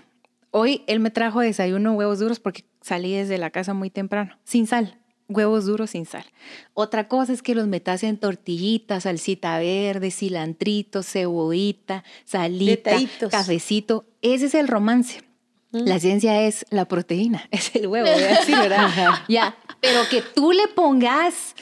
Hoy 0.50 0.84
él 0.88 1.00
me 1.00 1.12
trajo 1.12 1.40
desayuno 1.40 1.94
huevos 1.94 2.20
duros 2.20 2.42
porque 2.42 2.66
salí 2.82 3.14
desde 3.14 3.38
la 3.38 3.52
casa 3.52 3.74
muy 3.74 3.90
temprano, 3.90 4.38
sin 4.44 4.68
sal, 4.68 5.00
huevos 5.32 5.66
duros 5.66 5.92
sin 5.92 6.06
sal. 6.06 6.26
Otra 6.74 7.08
cosa 7.08 7.34
es 7.34 7.42
que 7.42 7.56
los 7.56 7.68
metas 7.68 8.04
en 8.04 8.18
tortillitas, 8.18 9.04
salsita 9.04 9.58
verde, 9.60 10.12
cilantrito, 10.12 11.04
cebollita, 11.04 12.04
salita, 12.26 12.92
Detallitos. 12.92 13.32
cafecito. 13.32 14.06
Ese 14.22 14.46
es 14.46 14.56
el 14.56 14.68
romance. 14.68 15.24
La 15.72 16.00
ciencia 16.00 16.42
es 16.42 16.66
la 16.70 16.86
proteína, 16.86 17.48
es 17.52 17.74
el 17.76 17.88
huevo, 17.88 18.06
¿verdad? 18.06 18.90
ya, 19.30 19.56
pero 19.80 20.02
que 20.10 20.22
tú 20.22 20.52
le 20.52 20.68
pongas 20.68 21.56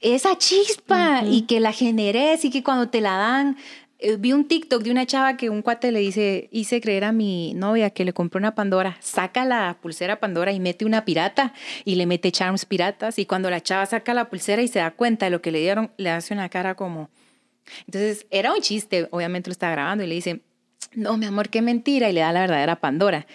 esa 0.00 0.38
chispa 0.38 1.22
y 1.24 1.42
que 1.42 1.58
la 1.58 1.72
generes 1.72 2.44
y 2.44 2.50
que 2.50 2.62
cuando 2.62 2.88
te 2.88 3.00
la 3.00 3.16
dan, 3.16 3.56
vi 4.18 4.32
un 4.32 4.46
TikTok 4.46 4.82
de 4.82 4.90
una 4.90 5.06
chava 5.06 5.36
que 5.36 5.50
un 5.50 5.62
cuate 5.62 5.90
le 5.90 6.00
dice, 6.00 6.48
hice 6.52 6.80
creer 6.80 7.04
a 7.04 7.12
mi 7.12 7.54
novia 7.54 7.90
que 7.90 8.04
le 8.04 8.12
compró 8.12 8.38
una 8.38 8.54
Pandora, 8.54 8.96
saca 9.00 9.44
la 9.44 9.78
pulsera 9.80 10.20
Pandora 10.20 10.52
y 10.52 10.60
mete 10.60 10.84
una 10.84 11.04
pirata 11.04 11.54
y 11.84 11.94
le 11.94 12.06
mete 12.06 12.30
charms 12.32 12.64
piratas 12.66 13.18
y 13.18 13.26
cuando 13.26 13.50
la 13.50 13.62
chava 13.62 13.86
saca 13.86 14.14
la 14.14 14.28
pulsera 14.28 14.62
y 14.62 14.68
se 14.68 14.80
da 14.80 14.90
cuenta 14.90 15.26
de 15.26 15.30
lo 15.30 15.40
que 15.40 15.50
le 15.50 15.60
dieron, 15.60 15.90
le 15.96 16.10
hace 16.10 16.34
una 16.34 16.48
cara 16.48 16.74
como... 16.74 17.08
Entonces 17.86 18.26
era 18.30 18.52
un 18.52 18.60
chiste, 18.60 19.08
obviamente 19.10 19.50
lo 19.50 19.52
está 19.52 19.70
grabando 19.70 20.04
y 20.04 20.06
le 20.06 20.14
dice, 20.14 20.40
no, 20.92 21.16
mi 21.16 21.26
amor, 21.26 21.48
qué 21.48 21.62
mentira 21.62 22.08
y 22.10 22.12
le 22.12 22.20
da 22.20 22.32
la 22.32 22.40
verdadera 22.40 22.76
Pandora. 22.76 23.26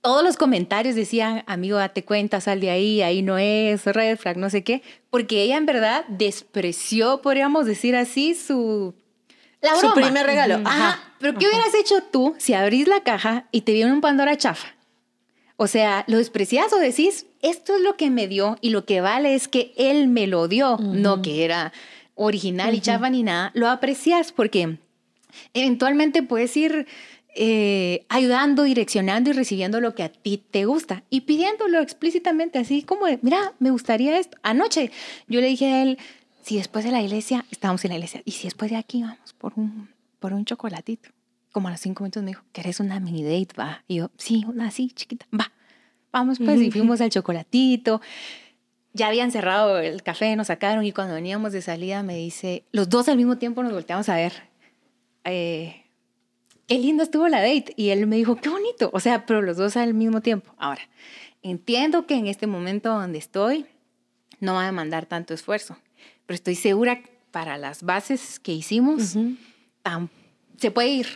Todos 0.00 0.22
los 0.22 0.36
comentarios 0.36 0.94
decían, 0.94 1.42
amigo, 1.46 1.78
date 1.78 2.04
cuenta, 2.04 2.40
sal 2.40 2.60
de 2.60 2.70
ahí, 2.70 3.02
ahí 3.02 3.22
no 3.22 3.38
es, 3.38 3.84
red 3.86 4.16
flag, 4.16 4.36
no 4.36 4.50
sé 4.50 4.62
qué, 4.62 4.82
porque 5.10 5.42
ella 5.42 5.56
en 5.56 5.66
verdad 5.66 6.04
despreció, 6.08 7.20
podríamos 7.22 7.66
decir 7.66 7.96
así, 7.96 8.34
su... 8.34 8.94
La 9.60 9.76
Su 9.76 9.92
primer 9.94 10.26
regalo. 10.26 10.56
Ajá. 10.64 10.88
Ajá. 10.88 11.06
Pero 11.18 11.38
¿qué 11.38 11.46
hubieras 11.46 11.74
hecho 11.74 12.02
tú 12.02 12.34
si 12.38 12.54
abrís 12.54 12.88
la 12.88 13.02
caja 13.02 13.46
y 13.50 13.62
te 13.62 13.72
viene 13.72 13.92
un 13.92 14.00
Pandora 14.00 14.36
chafa? 14.36 14.68
O 15.56 15.66
sea, 15.66 16.04
lo 16.06 16.18
desprecias 16.18 16.72
o 16.72 16.78
decís, 16.78 17.26
esto 17.40 17.76
es 17.76 17.80
lo 17.80 17.96
que 17.96 18.10
me 18.10 18.28
dio 18.28 18.58
y 18.60 18.70
lo 18.70 18.84
que 18.84 19.00
vale 19.00 19.34
es 19.34 19.48
que 19.48 19.72
él 19.78 20.08
me 20.08 20.26
lo 20.26 20.48
dio, 20.48 20.76
no 20.78 21.22
que 21.22 21.44
era 21.44 21.72
original 22.14 22.74
y 22.74 22.80
chafa 22.80 23.08
ni 23.08 23.22
nada. 23.22 23.52
Lo 23.54 23.68
aprecias 23.68 24.32
porque 24.32 24.76
eventualmente 25.54 26.22
puedes 26.22 26.54
ir 26.58 26.86
eh, 27.34 28.04
ayudando, 28.08 28.64
direccionando 28.64 29.30
y 29.30 29.32
recibiendo 29.32 29.80
lo 29.80 29.94
que 29.94 30.02
a 30.02 30.08
ti 30.10 30.42
te 30.50 30.66
gusta 30.66 31.04
y 31.08 31.22
pidiéndolo 31.22 31.80
explícitamente, 31.80 32.58
así 32.58 32.82
como 32.82 33.06
de, 33.06 33.18
mira, 33.22 33.54
me 33.58 33.70
gustaría 33.70 34.18
esto. 34.18 34.36
Anoche 34.42 34.90
yo 35.26 35.40
le 35.40 35.46
dije 35.46 35.66
a 35.72 35.82
él, 35.82 35.98
si 36.46 36.58
después 36.58 36.84
de 36.84 36.92
la 36.92 37.02
iglesia, 37.02 37.44
estábamos 37.50 37.84
en 37.84 37.88
la 37.88 37.96
iglesia, 37.96 38.22
y 38.24 38.30
si 38.30 38.44
después 38.44 38.70
de 38.70 38.76
aquí 38.76 39.02
vamos 39.02 39.32
por 39.32 39.54
un, 39.56 39.88
por 40.20 40.32
un 40.32 40.44
chocolatito. 40.44 41.08
Como 41.50 41.66
a 41.66 41.72
los 41.72 41.80
cinco 41.80 42.04
minutos 42.04 42.22
me 42.22 42.28
dijo, 42.28 42.44
¿querés 42.52 42.78
una 42.78 43.00
mini 43.00 43.24
date? 43.24 43.48
Va. 43.58 43.82
Y 43.88 43.96
yo, 43.96 44.12
sí, 44.16 44.44
una 44.46 44.68
así, 44.68 44.90
chiquita, 44.90 45.26
va. 45.34 45.50
Vamos 46.12 46.38
pues, 46.38 46.60
y 46.60 46.70
fuimos 46.70 47.00
al 47.00 47.10
chocolatito. 47.10 48.00
Ya 48.92 49.08
habían 49.08 49.32
cerrado 49.32 49.80
el 49.80 50.04
café, 50.04 50.36
nos 50.36 50.46
sacaron 50.46 50.84
y 50.84 50.92
cuando 50.92 51.14
veníamos 51.14 51.50
de 51.50 51.62
salida 51.62 52.04
me 52.04 52.14
dice, 52.14 52.62
los 52.70 52.88
dos 52.88 53.08
al 53.08 53.16
mismo 53.16 53.38
tiempo 53.38 53.64
nos 53.64 53.72
volteamos 53.72 54.08
a 54.08 54.14
ver. 54.14 54.32
Eh, 55.24 55.82
qué 56.68 56.78
lindo 56.78 57.02
estuvo 57.02 57.26
la 57.26 57.40
date. 57.40 57.72
Y 57.76 57.88
él 57.88 58.06
me 58.06 58.14
dijo, 58.14 58.36
qué 58.36 58.50
bonito. 58.50 58.90
O 58.92 59.00
sea, 59.00 59.26
pero 59.26 59.42
los 59.42 59.56
dos 59.56 59.76
al 59.76 59.94
mismo 59.94 60.20
tiempo. 60.20 60.54
Ahora, 60.58 60.82
entiendo 61.42 62.06
que 62.06 62.14
en 62.14 62.28
este 62.28 62.46
momento 62.46 62.90
donde 62.90 63.18
estoy 63.18 63.66
no 64.38 64.54
va 64.54 64.62
a 64.62 64.66
demandar 64.66 65.06
tanto 65.06 65.34
esfuerzo, 65.34 65.76
pero 66.26 66.34
estoy 66.34 66.54
segura 66.56 67.00
para 67.30 67.56
las 67.58 67.82
bases 67.82 68.38
que 68.40 68.52
hicimos, 68.52 69.16
tam- 69.84 70.08
se 70.58 70.70
puede 70.70 70.88
ir. 70.88 71.06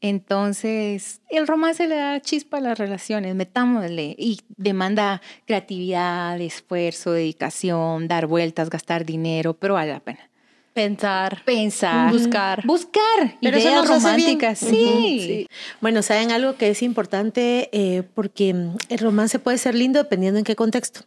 Entonces, 0.00 1.20
el 1.28 1.46
romance 1.48 1.88
le 1.88 1.96
da 1.96 2.20
chispa 2.20 2.58
a 2.58 2.60
las 2.60 2.78
relaciones, 2.78 3.34
metámosle 3.34 4.14
y 4.16 4.38
demanda 4.56 5.20
creatividad, 5.44 6.40
esfuerzo, 6.40 7.10
dedicación, 7.12 8.06
dar 8.06 8.26
vueltas, 8.28 8.70
gastar 8.70 9.04
dinero, 9.04 9.54
pero 9.54 9.74
vale 9.74 9.92
la 9.92 10.00
pena. 10.00 10.20
Pensar. 10.72 11.42
Pensar, 11.44 12.12
Buscar. 12.12 12.64
buscar 12.64 13.36
Pero 13.42 13.56
eso 13.56 13.68
ideas 13.68 13.82
bien. 13.88 13.94
románticas. 14.00 14.58
Sí. 14.60 15.48
Bueno, 15.80 16.02
¿saben 16.02 16.30
algo 16.30 16.54
que 16.56 16.70
es 16.70 16.82
importante? 16.84 17.68
Eh, 17.72 18.04
porque 18.14 18.50
el 18.50 18.98
romance 19.00 19.40
puede 19.40 19.58
ser 19.58 19.74
lindo 19.74 19.98
dependiendo 20.00 20.38
en 20.38 20.44
qué 20.44 20.54
contexto. 20.54 21.00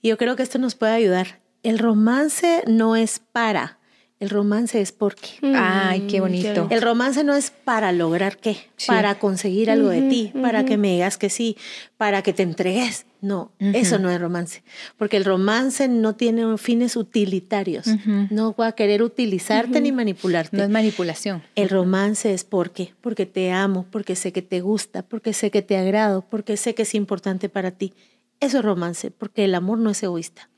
Y 0.00 0.08
yo 0.08 0.18
creo 0.18 0.34
que 0.34 0.42
esto 0.42 0.58
nos 0.58 0.74
puede 0.74 0.92
ayudar. 0.94 1.38
El 1.62 1.78
romance 1.78 2.62
no 2.66 2.96
es 2.96 3.20
para, 3.32 3.78
El 4.20 4.30
romance 4.30 4.80
es 4.80 4.92
porque. 4.92 5.30
Ay, 5.52 6.02
qué 6.08 6.20
bonito. 6.20 6.68
El 6.70 6.80
romance 6.80 7.24
no 7.24 7.34
es 7.34 7.50
para 7.50 7.90
lograr 7.90 8.36
qué, 8.36 8.56
Sí. 8.76 8.86
para 8.86 9.18
conseguir 9.18 9.68
algo 9.68 9.88
de 9.88 10.02
ti, 10.02 10.32
para 10.40 10.64
que 10.64 10.76
me 10.76 10.92
digas 10.92 11.18
que 11.18 11.28
sí, 11.28 11.56
para 11.96 12.22
que 12.22 12.32
te 12.32 12.44
entregues. 12.44 13.04
No, 13.20 13.50
eso 13.58 13.98
no 13.98 14.10
es 14.10 14.20
romance, 14.20 14.62
porque 14.96 15.16
el 15.16 15.24
romance 15.24 15.88
no 15.88 16.14
tiene 16.14 16.56
fines 16.56 16.94
utilitarios. 16.94 17.86
No 18.30 18.54
va 18.54 18.68
a 18.68 18.72
querer 18.72 19.02
utilizarte 19.02 19.80
ni 19.80 19.90
manipularte. 19.90 20.56
No 20.56 20.62
es 20.62 20.70
manipulación. 20.70 21.42
El 21.56 21.68
romance 21.68 22.32
es 22.32 22.44
porque, 22.44 22.94
porque 23.00 23.26
te 23.26 23.50
amo, 23.50 23.86
porque 23.90 24.14
sé 24.14 24.32
que 24.32 24.42
te 24.42 24.60
gusta, 24.60 25.02
porque 25.02 25.32
sé 25.32 25.50
que 25.50 25.62
te 25.62 25.76
agrado, 25.76 26.24
porque 26.30 26.56
sé 26.56 26.76
que 26.76 26.82
es 26.82 26.94
importante 26.94 27.48
para 27.48 27.72
ti. 27.72 27.92
Eso 28.38 28.58
es 28.58 28.64
romance, 28.64 29.10
porque 29.10 29.44
el 29.46 29.54
amor 29.56 29.78
no 29.78 29.90
es 29.90 30.00
egoísta. 30.04 30.48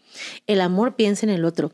El 0.46 0.60
amor 0.60 0.96
piensa 0.96 1.26
en 1.26 1.30
el 1.30 1.44
otro. 1.44 1.72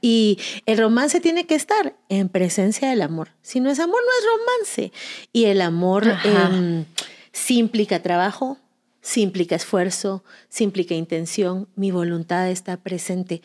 Y 0.00 0.38
el 0.66 0.78
romance 0.78 1.20
tiene 1.20 1.46
que 1.46 1.54
estar 1.54 1.96
en 2.08 2.28
presencia 2.28 2.88
del 2.88 3.02
amor. 3.02 3.30
Si 3.42 3.60
no 3.60 3.70
es 3.70 3.80
amor, 3.80 4.00
no 4.04 4.10
es 4.18 4.38
romance. 4.38 4.92
Y 5.32 5.46
el 5.46 5.60
amor 5.60 6.06
em, 6.24 6.84
sí 7.32 7.58
implica 7.58 8.02
trabajo, 8.02 8.58
sí 9.00 9.22
implica 9.22 9.56
esfuerzo, 9.56 10.22
sí 10.48 10.64
implica 10.64 10.94
intención. 10.94 11.68
Mi 11.76 11.90
voluntad 11.90 12.48
está 12.50 12.76
presente. 12.76 13.42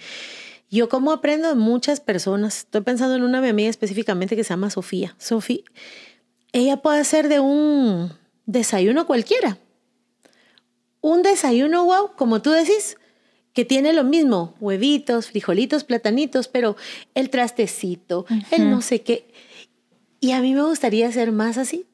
Yo 0.69 0.88
como 0.88 1.12
aprendo 1.12 1.49
de 1.49 1.55
muchas 1.55 1.99
personas, 1.99 2.60
estoy 2.60 2.81
pensando 2.81 3.15
en 3.15 3.23
una 3.23 3.39
de 3.39 3.43
mi 3.43 3.49
amiga 3.49 3.69
específicamente 3.69 4.36
que 4.36 4.43
se 4.43 4.49
llama 4.49 4.69
Sofía. 4.69 5.15
Sofía, 5.17 5.63
ella 6.53 6.77
puede 6.77 6.99
hacer 6.99 7.27
de 7.27 7.39
un 7.39 8.13
desayuno 8.45 9.05
cualquiera. 9.05 9.57
Un 11.01 11.23
desayuno, 11.23 11.86
wow, 11.86 12.12
como 12.15 12.41
tú 12.41 12.51
decís, 12.51 12.97
que 13.54 13.66
tiene 13.66 13.94
lo 13.94 14.04
mismo, 14.04 14.56
huevitos, 14.60 15.28
frijolitos, 15.28 15.84
platanitos, 15.84 16.48
pero 16.48 16.76
el 17.16 17.30
trastecito, 17.30 18.26
el 18.52 18.70
no 18.70 18.82
sé 18.82 19.02
qué. 19.02 19.28
Y 20.20 20.32
a 20.32 20.42
mí 20.42 20.54
me 20.54 20.64
gustaría 20.64 21.12
ser 21.12 21.32
más 21.32 21.58
así, 21.58 21.86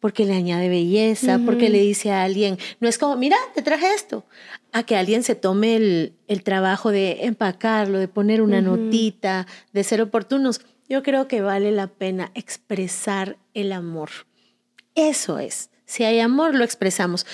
porque 0.00 0.24
le 0.24 0.34
añade 0.34 0.68
belleza, 0.68 1.40
porque 1.44 1.70
le 1.70 1.80
dice 1.80 2.12
a 2.12 2.24
alguien, 2.24 2.58
no 2.80 2.88
es 2.88 2.98
como, 2.98 3.16
mira, 3.16 3.36
te 3.54 3.62
traje 3.62 3.94
esto, 3.94 4.24
a 4.72 4.84
que 4.84 4.96
alguien 4.96 5.22
se 5.22 5.34
tome 5.34 5.76
el, 5.76 6.12
el 6.28 6.42
trabajo 6.42 6.90
de 6.90 7.24
empacarlo, 7.24 7.98
de 7.98 8.08
poner 8.08 8.42
una 8.42 8.60
notita, 8.60 9.46
de 9.72 9.84
ser 9.84 10.00
oportunos. 10.00 10.60
Yo 10.88 11.02
creo 11.02 11.26
que 11.26 11.40
vale 11.40 11.72
la 11.72 11.86
pena 11.86 12.30
expresar 12.34 13.38
el 13.54 13.72
amor. 13.72 14.10
Eso 14.94 15.38
es. 15.38 15.70
Si 15.86 16.04
hay 16.04 16.20
amor, 16.20 16.54
lo 16.54 16.64
expresamos. 16.64 17.26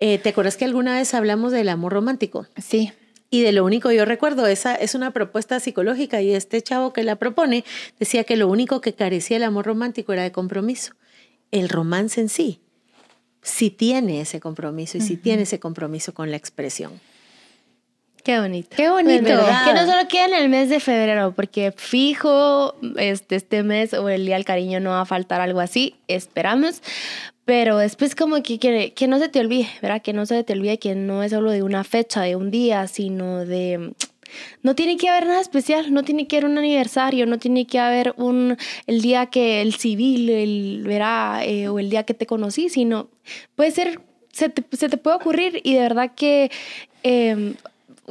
Eh, 0.00 0.18
¿Te 0.18 0.30
acuerdas 0.30 0.56
que 0.56 0.64
alguna 0.64 0.94
vez 0.94 1.14
hablamos 1.14 1.52
del 1.52 1.68
amor 1.68 1.92
romántico? 1.92 2.46
Sí. 2.56 2.92
Y 3.30 3.42
de 3.42 3.52
lo 3.52 3.64
único 3.64 3.90
yo 3.90 4.04
recuerdo, 4.04 4.46
esa 4.46 4.74
es 4.74 4.94
una 4.94 5.10
propuesta 5.10 5.58
psicológica 5.58 6.22
y 6.22 6.32
este 6.32 6.62
chavo 6.62 6.92
que 6.92 7.02
la 7.02 7.16
propone 7.16 7.64
decía 7.98 8.24
que 8.24 8.36
lo 8.36 8.48
único 8.48 8.80
que 8.80 8.94
carecía 8.94 9.36
el 9.36 9.42
amor 9.42 9.66
romántico 9.66 10.12
era 10.12 10.22
de 10.22 10.32
compromiso. 10.32 10.94
El 11.50 11.68
romance 11.68 12.20
en 12.20 12.28
sí 12.28 12.60
sí 13.46 13.70
tiene 13.70 14.20
ese 14.20 14.40
compromiso 14.40 14.98
y 14.98 15.00
sí 15.00 15.16
tiene 15.16 15.42
ese 15.42 15.60
compromiso 15.60 16.12
con 16.12 16.30
la 16.30 16.36
expresión. 16.36 17.00
Qué 18.24 18.40
bonito. 18.40 18.76
Qué 18.76 18.90
bonito. 18.90 19.24
Que 19.24 19.72
no 19.72 19.86
solo 19.86 20.08
queda 20.08 20.26
en 20.26 20.34
el 20.34 20.48
mes 20.48 20.68
de 20.68 20.80
febrero, 20.80 21.32
porque 21.32 21.72
fijo, 21.76 22.74
este, 22.96 23.36
este 23.36 23.62
mes 23.62 23.94
o 23.94 24.08
el 24.08 24.26
Día 24.26 24.34
del 24.34 24.44
Cariño 24.44 24.80
no 24.80 24.90
va 24.90 25.02
a 25.02 25.04
faltar 25.04 25.40
algo 25.40 25.60
así, 25.60 25.94
esperamos. 26.08 26.82
Pero 27.46 27.78
después 27.78 28.16
como 28.16 28.42
que, 28.42 28.58
que, 28.58 29.06
no 29.06 29.18
se 29.20 29.28
te 29.28 29.38
olvide, 29.38 29.68
¿verdad? 29.80 30.02
Que 30.02 30.12
no 30.12 30.26
se 30.26 30.42
te 30.42 30.52
olvide 30.52 30.78
que 30.78 30.96
no 30.96 31.22
es 31.22 31.30
solo 31.30 31.52
de 31.52 31.62
una 31.62 31.84
fecha, 31.84 32.22
de 32.22 32.34
un 32.34 32.50
día, 32.50 32.88
sino 32.88 33.46
de... 33.46 33.94
No 34.64 34.74
tiene 34.74 34.96
que 34.96 35.08
haber 35.08 35.28
nada 35.28 35.40
especial, 35.40 35.94
no 35.94 36.02
tiene 36.02 36.26
que 36.26 36.36
haber 36.36 36.50
un 36.50 36.58
aniversario, 36.58 37.24
no 37.24 37.38
tiene 37.38 37.64
que 37.64 37.78
haber 37.78 38.12
un 38.16 38.56
el 38.88 39.00
día 39.00 39.26
que 39.26 39.62
el 39.62 39.74
civil, 39.74 40.28
el 40.28 40.82
verá, 40.84 41.44
eh, 41.44 41.68
o 41.68 41.78
el 41.78 41.88
día 41.88 42.02
que 42.02 42.14
te 42.14 42.26
conocí, 42.26 42.68
sino 42.68 43.08
puede 43.54 43.70
ser, 43.70 44.00
se 44.32 44.48
te, 44.48 44.62
puede 44.98 45.16
ocurrir 45.16 45.60
y 45.62 45.74
de 45.74 45.80
verdad 45.80 46.12
que 46.16 46.50
eh, 47.04 47.54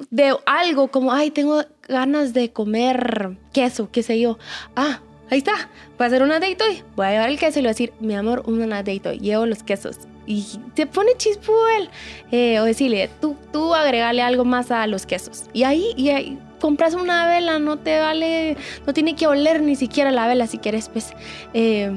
de 0.10 0.38
algo 0.46 0.88
como, 0.88 1.12
ay, 1.12 1.30
tengo 1.32 1.62
ganas 1.90 2.34
de 2.34 2.54
comer 2.54 3.36
queso, 3.52 3.90
qué 3.92 4.02
sé 4.02 4.18
yo. 4.18 4.40
Ah, 4.78 5.02
ahí 5.32 5.38
está, 5.40 5.54
voy 5.98 6.06
a 6.06 6.08
hacer 6.08 6.22
una 6.24 6.36
date 6.40 6.58
hoy. 6.68 6.84
Voy 6.96 7.06
a 7.08 7.12
llevar 7.12 7.30
el 7.30 7.40
queso 7.40 7.60
y 7.60 7.62
le 7.62 7.68
voy 7.68 7.72
a 7.72 7.74
decir, 7.74 7.94
mi 8.00 8.16
amor, 8.16 8.44
una 8.48 8.78
date 8.84 9.02
hoy, 9.10 9.20
llevo 9.20 9.46
los 9.46 9.64
quesos. 9.64 9.98
Y 10.28 10.44
te 10.74 10.88
pone 10.88 11.12
chispuel. 11.18 11.90
Eh, 12.32 12.60
o 12.60 12.64
decirle, 12.64 13.10
tú, 13.22 13.36
tú 13.54 13.74
agregale 13.76 14.22
algo 14.22 14.44
más 14.46 14.72
a 14.72 14.88
los 14.88 15.06
quesos. 15.06 15.44
Y 15.54 15.64
ahí, 15.64 15.86
y 15.96 16.10
ahí 16.10 16.38
compras 16.60 16.96
una 16.96 17.28
vela, 17.28 17.60
no 17.60 17.78
te 17.78 18.00
vale, 18.00 18.58
no 18.88 18.94
tiene 18.94 19.16
que 19.16 19.28
oler 19.28 19.62
ni 19.62 19.76
siquiera 19.76 20.10
la 20.12 20.28
vela 20.28 20.48
si 20.48 20.58
quieres, 20.58 20.90
pues. 20.90 21.14
eh, 21.54 21.92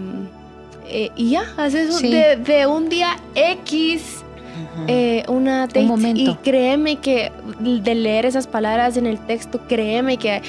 eh, 0.90 1.10
y 1.16 1.30
ya, 1.30 1.42
haces 1.58 1.90
un- 1.94 2.00
Sí. 2.00 2.10
de, 2.10 2.36
de 2.36 2.66
un 2.66 2.88
día 2.88 3.16
X 3.34 4.22
eh, 4.88 5.22
una 5.28 5.66
date. 5.66 5.82
momento. 5.82 6.20
Y 6.30 6.34
créeme 6.36 6.96
que 6.96 7.30
de 7.60 7.94
leer 7.94 8.26
esas 8.26 8.46
palabras 8.46 8.96
en 8.96 9.06
el 9.06 9.18
texto, 9.18 9.60
créeme 9.68 10.16
que, 10.18 10.40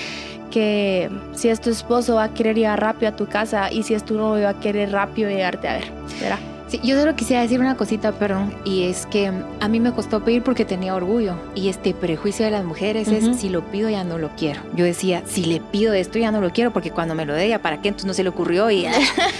que 0.49 1.09
si 1.33 1.49
es 1.49 1.61
tu 1.61 1.69
esposo 1.69 2.15
va 2.15 2.25
a 2.25 2.33
querer 2.33 2.55
llegar 2.55 2.79
rápido 2.81 3.11
a 3.11 3.15
tu 3.15 3.25
casa 3.27 3.71
y 3.71 3.83
si 3.83 3.93
es 3.93 4.03
tu 4.03 4.15
novio 4.15 4.43
va 4.45 4.49
a 4.51 4.59
querer 4.59 4.91
rápido 4.91 5.29
llegarte 5.29 5.67
a 5.67 5.73
ver. 5.73 5.91
¿verdad? 6.21 6.39
Sí, 6.67 6.79
yo 6.83 6.99
solo 6.99 7.15
quisiera 7.15 7.41
decir 7.41 7.59
una 7.59 7.75
cosita, 7.75 8.11
perdón, 8.11 8.53
y 8.63 8.83
es 8.83 9.07
que 9.07 9.31
a 9.59 9.67
mí 9.67 9.79
me 9.79 9.91
costó 9.91 10.23
pedir 10.23 10.43
porque 10.43 10.65
tenía 10.65 10.93
orgullo 10.93 11.33
y 11.55 11.67
este 11.67 11.95
prejuicio 11.95 12.45
de 12.45 12.51
las 12.51 12.63
mujeres 12.63 13.07
Ujú. 13.07 13.31
es 13.31 13.39
si 13.39 13.49
lo 13.49 13.63
pido 13.71 13.89
ya 13.89 14.03
no 14.03 14.19
lo 14.19 14.29
quiero. 14.37 14.61
Yo 14.75 14.85
decía, 14.85 15.23
si 15.25 15.45
le 15.45 15.61
pido 15.61 15.93
esto 15.93 16.19
ya 16.19 16.29
no 16.29 16.41
lo 16.41 16.51
quiero 16.51 16.71
porque 16.71 16.91
cuando 16.91 17.15
me 17.15 17.25
lo 17.25 17.33
dé 17.33 17.49
ya 17.49 17.57
para 17.59 17.81
qué, 17.81 17.87
entonces 17.87 18.05
no 18.05 18.13
se 18.13 18.21
le 18.21 18.29
ocurrió 18.29 18.69
y 18.69 18.85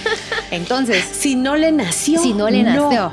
entonces 0.50 1.04
Si 1.04 1.36
no 1.36 1.56
le 1.56 1.70
nació. 1.72 2.20
si 2.20 2.32
no 2.34 2.50
le 2.50 2.62
nació. 2.64 3.12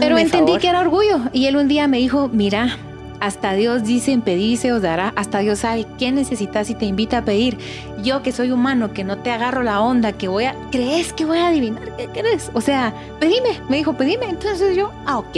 Pero 0.00 0.16
entendí 0.16 0.46
favor. 0.52 0.60
que 0.60 0.68
era 0.68 0.80
orgullo 0.80 1.20
y 1.34 1.44
él 1.46 1.56
un 1.56 1.68
día 1.68 1.86
me 1.88 1.98
dijo, 1.98 2.30
mira, 2.32 2.76
hasta 3.20 3.52
Dios 3.54 3.84
dice 3.84 4.12
en 4.12 4.22
se 4.58 4.72
os 4.72 4.82
dará, 4.82 5.12
hasta 5.16 5.38
Dios 5.40 5.60
sabe 5.60 5.86
qué 5.98 6.12
necesitas 6.12 6.70
y 6.70 6.74
te 6.74 6.84
invita 6.86 7.18
a 7.18 7.24
pedir. 7.24 7.58
Yo 8.02 8.22
que 8.22 8.32
soy 8.32 8.50
humano, 8.50 8.92
que 8.92 9.04
no 9.04 9.18
te 9.18 9.30
agarro 9.30 9.62
la 9.62 9.80
onda, 9.80 10.12
que 10.12 10.28
voy 10.28 10.44
a, 10.44 10.54
¿crees 10.70 11.12
que 11.12 11.24
voy 11.24 11.38
a 11.38 11.48
adivinar 11.48 11.96
qué 11.96 12.06
querés? 12.08 12.50
O 12.54 12.60
sea, 12.60 12.92
pedime, 13.20 13.60
me 13.68 13.78
dijo, 13.78 13.94
pedime. 13.94 14.26
Entonces 14.26 14.76
yo, 14.76 14.90
ah, 15.06 15.18
ok. 15.18 15.36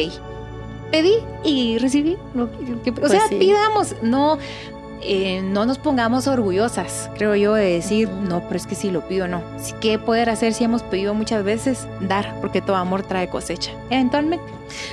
Pedí 0.90 1.14
y 1.44 1.78
recibí. 1.78 2.16
lo 2.34 2.50
que- 2.82 2.90
o 2.90 2.94
Pues 2.94 3.12
sea, 3.12 3.28
sí. 3.28 3.36
pidamos, 3.36 3.94
no, 4.02 4.38
eh, 5.02 5.42
no 5.42 5.66
nos 5.66 5.78
pongamos 5.78 6.26
orgullosas, 6.26 7.10
creo 7.14 7.34
yo, 7.36 7.54
de 7.54 7.64
decir, 7.72 8.08
no, 8.08 8.42
pero 8.42 8.56
es 8.56 8.66
que 8.66 8.74
si 8.74 8.90
lo 8.90 9.06
pido, 9.08 9.28
no. 9.28 9.42
¿Qué 9.80 9.98
poder 9.98 10.30
hacer 10.30 10.52
si 10.54 10.64
hemos 10.64 10.82
pedido 10.82 11.14
muchas 11.14 11.42
veces? 11.44 11.86
Dar, 12.00 12.34
porque 12.40 12.60
todo 12.60 12.76
amor 12.76 13.02
trae 13.02 13.28
cosecha. 13.28 13.72
Eventualmente. 13.90 14.44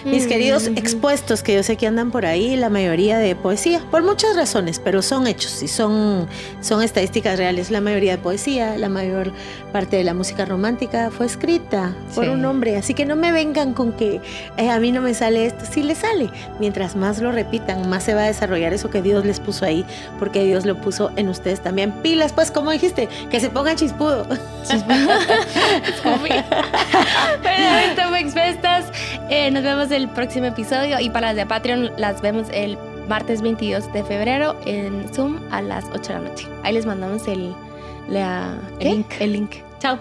Mis 0.05 0.25
queridos 0.25 0.69
Mm. 0.71 0.77
expuestos 0.77 1.43
que 1.43 1.53
yo 1.53 1.61
sé 1.61 1.75
que 1.77 1.85
andan 1.85 2.09
por 2.09 2.25
ahí, 2.25 2.55
la 2.55 2.69
mayoría 2.69 3.19
de 3.19 3.35
poesía, 3.35 3.79
por 3.91 4.01
muchas 4.01 4.35
razones, 4.35 4.79
pero 4.83 5.03
son 5.03 5.27
hechos 5.27 5.61
y 5.61 5.67
son, 5.67 6.27
son 6.61 6.81
estadísticas 6.81 7.37
reales. 7.37 7.69
La 7.69 7.79
mayoría 7.79 8.13
de 8.13 8.17
poesía, 8.17 8.75
la 8.77 8.89
mayor 8.89 9.31
parte 9.71 9.97
de 9.97 10.03
la 10.03 10.15
música 10.15 10.45
romántica 10.45 11.11
fue 11.11 11.27
escrita 11.27 11.95
por 12.15 12.23
Sí. 12.25 12.29
un 12.31 12.43
hombre. 12.45 12.75
Así 12.75 12.95
que 12.95 13.05
no 13.05 13.15
me 13.15 13.31
vengan 13.31 13.73
con 13.73 13.91
que 13.93 14.19
"Eh, 14.57 14.69
a 14.71 14.79
mí 14.79 14.91
no 14.91 15.01
me 15.01 15.13
sale 15.13 15.45
esto. 15.45 15.63
Sí 15.71 15.83
le 15.83 15.93
sale. 15.93 16.31
Mientras 16.59 16.95
más 16.95 17.19
lo 17.19 17.31
repitan, 17.31 17.87
más 17.87 18.01
se 18.03 18.15
va 18.15 18.23
a 18.23 18.27
desarrollar 18.27 18.73
eso 18.73 18.89
que 18.89 19.03
Dios 19.03 19.25
les 19.25 19.39
puso 19.39 19.63
ahí, 19.63 19.85
porque 20.19 20.43
Dios 20.43 20.65
lo 20.65 20.75
puso 20.75 21.11
en 21.15 21.29
ustedes 21.29 21.61
también. 21.61 21.91
Pilas, 22.01 22.33
pues, 22.33 22.51
como 22.51 22.71
dijiste, 22.71 23.07
que 23.29 23.39
se 23.39 23.49
pongan 23.49 23.75
chispudo. 23.75 24.25
Bueno, 27.41 27.77
esto 27.85 28.01
fue 28.09 28.19
Exfestas. 28.19 28.85
Eh, 29.29 29.51
nos 29.51 29.63
vemos 29.63 29.91
el 29.91 30.07
próximo 30.09 30.45
episodio 30.47 30.99
y 30.99 31.09
para 31.09 31.27
las 31.27 31.35
de 31.35 31.45
Patreon 31.45 31.91
las 31.97 32.21
vemos 32.21 32.47
el 32.51 32.77
martes 33.07 33.41
22 33.41 33.91
de 33.93 34.03
febrero 34.03 34.55
en 34.65 35.07
Zoom 35.13 35.39
a 35.51 35.61
las 35.61 35.85
8 35.93 36.01
de 36.01 36.13
la 36.13 36.29
noche. 36.29 36.47
Ahí 36.63 36.73
les 36.73 36.85
mandamos 36.85 37.27
el, 37.27 37.53
la- 38.09 38.55
El 38.79 38.79
¿qué? 38.79 38.89
link. 38.89 39.07
El 39.19 39.33
link. 39.33 39.51
Chao. 39.79 39.97